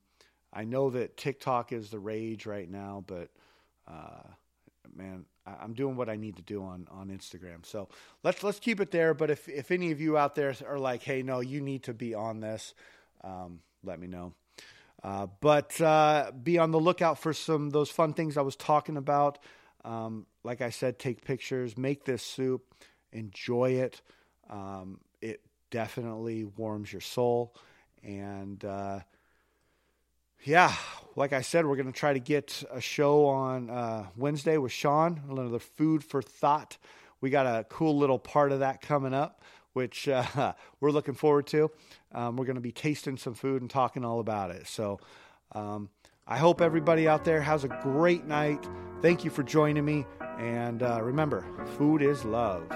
I 0.53 0.65
know 0.65 0.91
that 0.91 1.17
TikTok 1.17 1.73
is 1.73 1.89
the 1.89 1.99
rage 1.99 2.45
right 2.45 2.71
now, 2.71 3.05
but 3.07 3.31
uh, 3.89 4.21
man, 4.97 5.27
I, 5.47 5.65
am 5.65 5.75
doing 5.75 5.97
what 5.97 6.09
I 6.09 6.17
need 6.17 6.37
to 6.37 6.43
do 6.43 6.63
on 6.63 6.87
on 6.91 7.09
Instagram. 7.09 7.65
So 7.65 7.89
let's 8.23 8.43
let's 8.43 8.59
keep 8.59 8.81
it 8.81 8.91
there. 8.91 9.15
But 9.15 9.31
if 9.31 9.49
if 9.49 9.71
any 9.71 9.91
of 9.91 10.01
you 10.01 10.17
out 10.17 10.35
there 10.35 10.55
are 10.67 10.79
like, 10.79 11.03
hey, 11.03 11.23
no, 11.23 11.41
you 11.41 11.61
need 11.61 11.85
to 11.85 11.95
be 11.95 12.15
on 12.15 12.41
this, 12.41 12.75
um, 13.23 13.61
let 13.83 13.99
me 13.99 14.07
know. 14.07 14.35
Uh, 15.03 15.27
but 15.41 15.79
uh, 15.81 16.33
be 16.43 16.59
on 16.59 16.71
the 16.71 16.81
lookout 16.81 17.19
for 17.19 17.33
some 17.33 17.71
those 17.71 17.91
fun 17.91 18.15
things 18.15 18.37
I 18.37 18.43
was 18.43 18.57
talking 18.57 18.97
about. 18.97 19.39
Um, 19.85 20.27
like 20.45 20.63
I 20.63 20.71
said, 20.71 20.99
take 20.99 21.25
pictures, 21.25 21.77
make 21.77 22.05
this 22.05 22.23
soup, 22.23 22.75
enjoy 23.13 23.73
it. 23.73 24.01
Um, 24.49 25.01
it 25.21 25.43
definitely 25.71 26.45
warms 26.45 26.91
your 26.91 27.03
soul. 27.03 27.55
And 28.03 28.65
uh, 28.65 29.01
yeah, 30.45 30.75
like 31.17 31.33
I 31.33 31.41
said, 31.41 31.67
we're 31.67 31.77
going 31.77 31.93
to 31.93 31.99
try 31.99 32.13
to 32.13 32.21
get 32.21 32.63
a 32.71 32.81
show 32.81 33.27
on 33.27 33.71
uh, 33.71 34.07
Wednesday 34.17 34.59
with 34.59 34.73
Sean, 34.73 35.23
another 35.31 35.59
food 35.59 36.05
for 36.05 36.21
thought. 36.21 36.77
We 37.21 37.31
got 37.31 37.47
a 37.47 37.65
cool 37.65 37.97
little 37.97 38.19
part 38.19 38.53
of 38.53 38.61
that 38.61 38.83
coming 38.83 39.15
up, 39.15 39.43
which 39.73 40.09
uh, 40.09 40.53
we're 40.81 40.91
looking 40.91 41.15
forward 41.15 41.47
to. 41.49 41.71
Um, 42.13 42.37
we're 42.37 42.45
going 42.45 42.57
to 42.57 42.61
be 42.61 42.73
tasting 42.73 43.17
some 43.17 43.35
food 43.35 43.63
and 43.63 43.71
talking 43.71 44.05
all 44.05 44.21
about 44.21 44.51
it. 44.51 44.67
So 44.67 45.01
um, 45.53 45.89
I 46.27 46.37
hope 46.37 46.61
everybody 46.61 47.09
out 47.09 47.25
there 47.25 47.41
has 47.41 47.65
a 47.65 47.69
great 47.69 48.27
night. 48.27 48.67
Thank 49.03 49.25
you 49.25 49.31
for 49.31 49.43
joining 49.43 49.85
me. 49.85 50.05
And 50.39 50.83
uh, 50.83 51.01
remember, 51.03 51.47
food 51.77 52.03
is 52.03 52.25
love. 52.25 52.71